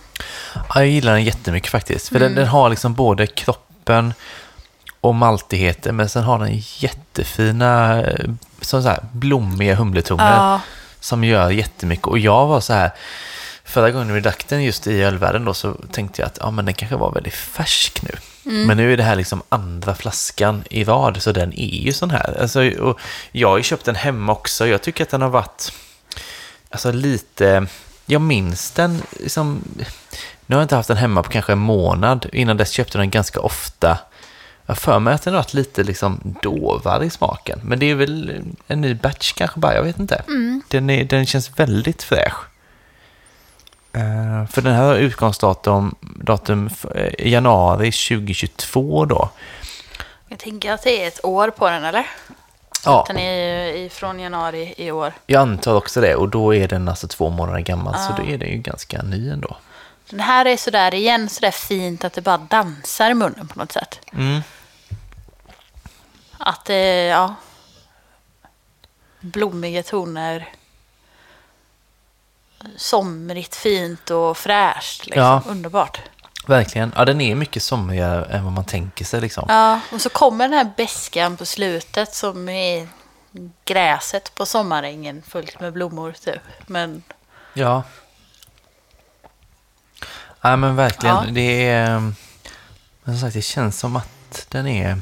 [0.54, 2.08] Ja, jag gillar den jättemycket faktiskt.
[2.08, 2.28] För Mm.
[2.28, 4.14] den, den har liksom både kroppen
[5.00, 5.96] och maltigheten.
[5.96, 10.36] Men sen har den jättefina, eh, så här, blommiga humletoner.
[10.36, 10.60] Ja.
[11.00, 12.06] som gör jättemycket.
[12.06, 12.90] Och jag var så här,
[13.64, 16.64] förra gången vi drack den just i ölvärlden då så tänkte jag att ja, men
[16.64, 18.10] den kanske var väldigt färsk nu.
[18.66, 22.10] Men nu är det här liksom andra flaskan i rad, så den är ju sån
[22.10, 22.40] här.
[22.40, 23.00] Alltså, och
[23.32, 24.66] jag har ju köpt den hemma också.
[24.66, 25.72] Jag tycker att den har varit
[26.70, 27.66] alltså, lite...
[28.06, 29.64] Jag minns den liksom...
[30.46, 32.26] Nu har jag inte haft den hemma på kanske en månad.
[32.32, 33.98] Innan dess köpte jag den ganska ofta.
[34.66, 37.60] Jag har för mig att den har varit lite liksom dovare i smaken.
[37.64, 40.22] Men det är väl en ny batch kanske bara, jag vet inte.
[40.68, 42.34] Den, är, den känns väldigt fräsch.
[43.92, 49.30] Eh, för den här har utgångsdatum datum, eh, januari 2022 då.
[50.28, 52.06] Jag tänker att det är ett år på den, eller?
[52.84, 55.12] Ja, Den är ju från januari i år.
[55.26, 56.14] jag antar också det.
[56.16, 57.94] Och då är den alltså två månader gammal.
[57.98, 59.56] Så då är den ju ganska ny ändå.
[60.10, 63.72] Den här är sådär igen, sådär fint att det bara dansar i munnen på något
[63.72, 64.00] sätt.
[64.12, 64.40] Mm.
[66.38, 67.34] Att det, ja.
[69.20, 70.48] Blommiga toner.
[72.76, 75.06] Somrigt, fint och fräscht.
[75.06, 75.22] Liksom.
[75.22, 75.42] Ja.
[75.46, 76.00] Underbart.
[76.46, 76.92] Verkligen.
[76.96, 79.44] Ja, den är mycket somrigare än vad man tänker sig liksom.
[79.48, 82.88] Ja, och så kommer den här beskan på slutet som är
[83.64, 86.42] gräset på sommarängen fullt med blommor typ.
[86.66, 87.02] Men
[87.54, 87.82] Ja.
[90.40, 91.16] Ja, men verkligen.
[91.16, 91.24] Ja.
[91.30, 92.00] Det är...
[93.04, 95.00] Men som sagt, det känns som att den är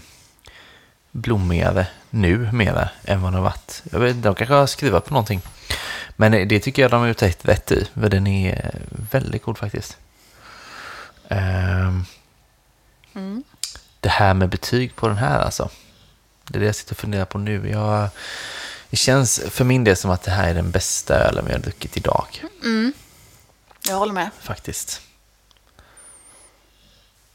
[1.11, 3.83] blommigare nu mera än vad den har varit.
[3.93, 5.41] Jag vet, de kanske har skruvat på någonting.
[6.17, 7.89] Men det tycker jag de har gjort rätt rätt i.
[7.95, 8.75] För den är
[9.11, 9.97] väldigt god faktiskt.
[11.31, 12.05] Ehm,
[14.01, 15.71] Det här med betyg på den här alltså.
[16.45, 17.71] Det är det jag sitter och funderar på nu.
[17.71, 18.09] Jag,
[18.91, 21.59] det känns för min del som att det här är den bästa ölen vi har
[21.59, 22.27] druckit idag.
[23.89, 24.31] jag håller med.
[24.41, 25.01] Faktiskt.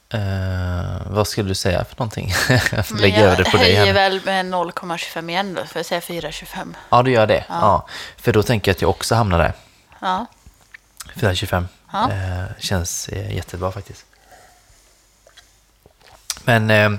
[0.09, 2.33] Eh, vad skulle du säga för någonting?
[2.71, 3.93] jag lägga jag över det på dig höjer här.
[3.93, 6.73] väl med 0,25 igen då, för jag säger 4,25.
[6.89, 7.45] Ja, du gör det.
[7.49, 7.87] Ja.
[8.17, 9.53] För då tänker jag att jag också hamnar där.
[9.99, 10.25] Ja.
[11.15, 11.67] 425.
[11.95, 12.11] Ja.
[12.11, 14.05] Eh, känns eh, jättebra faktiskt.
[16.43, 16.91] Men eh,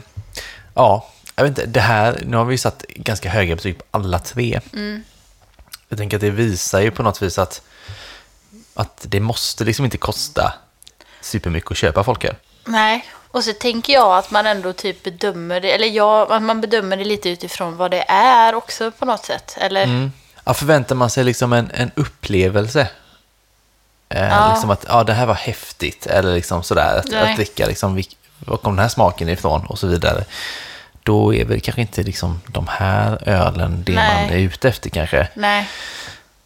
[0.75, 1.67] ja, jag vet inte.
[1.67, 4.61] Det här, nu har vi ju satt ganska höga betyg på alla tre.
[4.73, 5.05] Mm.
[5.89, 7.63] Jag tänker att det visar ju på något vis att,
[8.75, 10.55] att det måste liksom inte kosta
[11.21, 12.35] supermycket att köpa folköl.
[12.65, 16.61] Nej, och så tänker jag att man ändå typ bedömer det, eller ja, att man
[16.61, 19.57] bedömer det lite utifrån vad det är också på något sätt.
[19.61, 20.13] Eller, Mm.
[20.45, 22.89] Ja, förväntar man sig liksom en, en upplevelse?
[24.09, 24.51] Eh, Ja.
[24.53, 26.99] Liksom att ja, det här var häftigt, eller liksom sådär.
[26.99, 27.31] Att, Nej.
[27.31, 28.03] att dricka, liksom,
[28.39, 30.25] var kom den här smaken ifrån och så vidare.
[31.03, 34.25] Då är väl kanske inte liksom de här ölen det Nej.
[34.25, 35.29] man är ute efter kanske.
[35.35, 35.69] nej,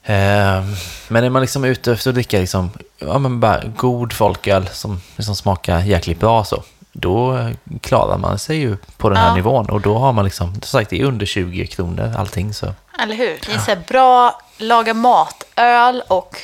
[0.03, 0.65] Eh,
[1.09, 5.01] men är man liksom ute efter att dricka liksom, ja, men bara god folköl som
[5.17, 7.51] liksom smakar jäkligt bra så, då eh,
[7.81, 9.35] klarar man sig ju på den här Ja.
[9.35, 9.71] nivån.
[9.71, 12.67] Och då har man liksom, som sagt, det är under 20 kronor allting så.
[13.03, 13.39] eller hur?
[13.47, 16.37] Det är så här bra laga matöl och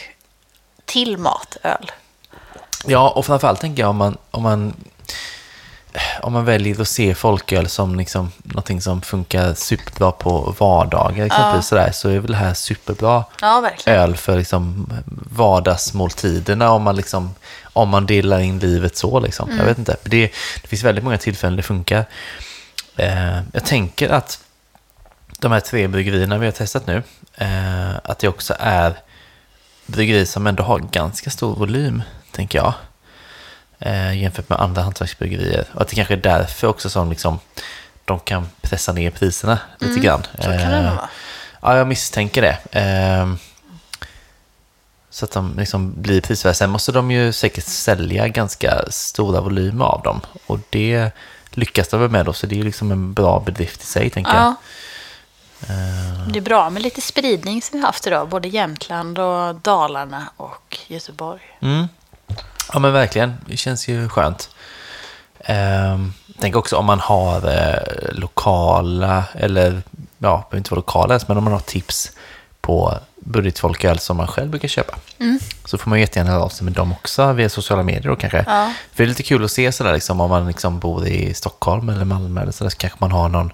[0.87, 1.91] till matöl.
[2.87, 4.75] Ja, och framförallt tänker jag om man, om man,
[6.23, 11.67] om man väljer att se folköl som liksom någonting som funkar superbra på vardagar exempelvis
[11.67, 14.93] sådär, så är väl det här superbra Ja, öl för liksom
[15.31, 19.21] vardagsmåltiderna om man, liksom, om man delar in livet så.
[19.21, 19.57] Liksom.
[19.59, 19.97] Jag vet inte.
[20.03, 20.33] Det,
[20.63, 22.05] det finns väldigt många tillfällen det funkar.
[22.97, 24.41] Eh, jag tänker att
[25.39, 27.03] de här tre bryggerierna vi har testat nu,
[27.35, 28.95] eh, att det också är
[29.87, 32.73] bryggerier som ändå har ganska stor volym, tänker jag.
[33.79, 35.65] Eh, jämfört med andra hantverksbryggerier.
[35.75, 37.39] Och att det kanske är därför också som liksom,
[38.05, 40.23] de kan pressa ner priserna lite grann.
[40.39, 41.09] Så kan det Eh, vara.
[41.63, 42.59] Ja, jag misstänker det.
[42.73, 43.39] Ehm,
[45.11, 46.55] så att de liksom blir prisvärda.
[46.55, 50.21] Sen måste de ju säkert sälja ganska stora volymer av dem.
[50.47, 51.11] Och det
[51.51, 54.11] lyckas de väl med då, så det är ju liksom en bra bedrift i sig,
[54.11, 54.55] tänker jag.
[55.61, 55.75] Ja.
[56.33, 58.29] Det är bra med lite spridning som vi har haft idag.
[58.29, 61.41] Både Jämtland och Dalarna och Göteborg.
[61.61, 61.89] Mm.
[62.73, 63.35] Ja, men verkligen.
[63.47, 64.51] Det känns ju skönt.
[65.41, 69.83] Ehm, tänk också om man har eh, lokala, eller
[70.19, 72.13] ja, behöver inte vara lokala ens, men om man har tips
[72.61, 74.97] på budgetfolköl som man själv brukar köpa.
[75.65, 78.45] Så får man jättegärna höra av sig med dem också via sociala medier då kanske.
[78.47, 78.73] Ja.
[78.93, 81.89] För det är lite kul att se sådär liksom, om man liksom bor i Stockholm
[81.89, 83.53] eller Malmö eller sådär, så kanske man har någon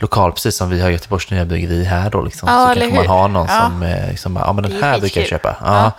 [0.00, 2.48] lokal, precis som vi har Göteborgs nya bryggeri här då liksom.
[2.48, 3.60] Ja, så kanske man har någon Ja.
[3.60, 5.56] som eh, liksom, ja men den är här brukar jag köpa.
[5.60, 5.92] Ja.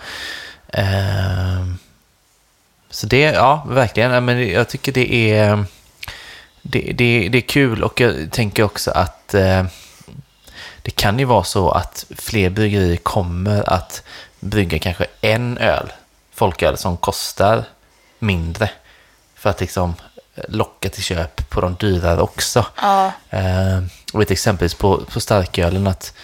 [0.72, 1.78] Ehm,
[2.90, 4.24] så det, ja, verkligen.
[4.24, 5.64] Men jag tycker det är,
[6.62, 9.64] det, det, det är kul och jag tänker också att eh,
[10.82, 14.02] det kan ju vara så att fler bryggerier kommer att
[14.40, 15.92] brygga kanske en öl,
[16.34, 17.64] folköl, som kostar
[18.18, 18.70] mindre.
[19.34, 19.94] För att liksom
[20.48, 22.66] locka till köp på de dyrare också.
[22.76, 26.14] Ja, Eh, och ett exempel på, på starkölen att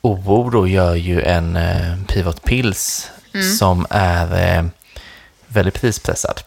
[0.00, 3.10] OO då gör ju en eh, Pivot Pils
[3.58, 4.64] som är eh,
[5.46, 6.40] väldigt prispressad.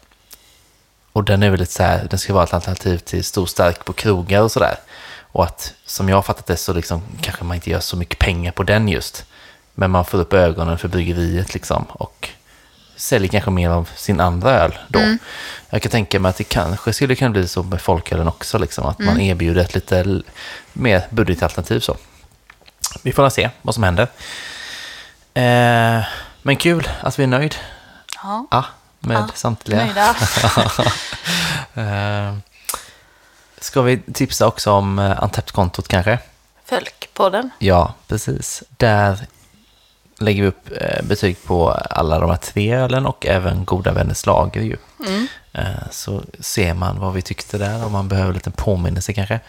[1.12, 3.94] Och den är väldigt så här, den ska vara ett alternativ till stor stark på
[3.94, 4.76] krogar och sådär.
[5.20, 8.20] Och att, som jag har fattat det, så liksom, kanske man inte gör så mycket
[8.20, 9.26] pengar på den just.
[9.74, 12.30] Men man får upp ögonen för bryggeriet liksom och
[12.96, 15.18] säljer kanske mer av sin andra öl då.
[15.70, 18.86] Jag kan tänka mig att det kanske skulle kunna bli så med folkölen också, liksom,
[18.86, 20.22] att man erbjuder ett lite
[20.74, 21.98] mer budgetalternativ så.
[23.02, 24.08] Vi får se vad som händer.
[25.34, 26.04] Eh,
[26.42, 27.56] men kul att vi är nöjd.
[28.24, 28.48] Ja.
[28.52, 28.66] Ja,
[29.00, 29.86] med Ja, samtliga.
[29.86, 30.16] Nöjda.
[31.78, 32.36] Eh,
[33.58, 36.20] ska vi tipsa också om uh, Antept-kontot kanske?
[36.66, 37.50] Fölkpodden.
[37.60, 38.64] Ja, precis.
[38.78, 39.28] Där
[40.20, 44.26] lägger vi upp eh, betyg på alla de här tre ölen och även Goda Vänners
[44.26, 44.78] lager ju.
[45.54, 49.40] Eh, så ser man vad vi tyckte där, om man behöver en liten påminnelse kanske.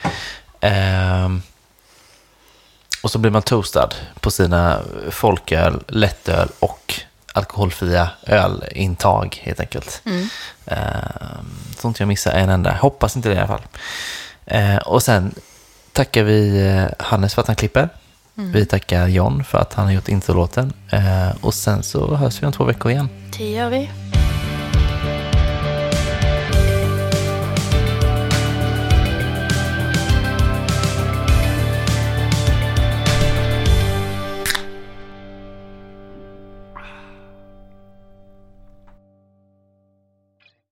[0.60, 1.42] Ehm,
[3.02, 3.88] och så blir man toastad
[4.20, 6.94] på sina folköl, lättöl och
[7.32, 10.02] alkoholfria ölintag helt enkelt.
[10.66, 12.72] Ehm, så inte jag missar en enda.
[12.72, 13.66] Hoppas inte det i alla fall.
[14.46, 15.34] Eh, och sen
[15.92, 17.88] tackar vi eh, Hannes för att han klipper.
[18.39, 20.72] Vi tackar John för att han har gjort introlåten.
[20.91, 23.09] Eh, och sen så hörs vi om två veckor igen.
[23.39, 23.91] Det gör vi.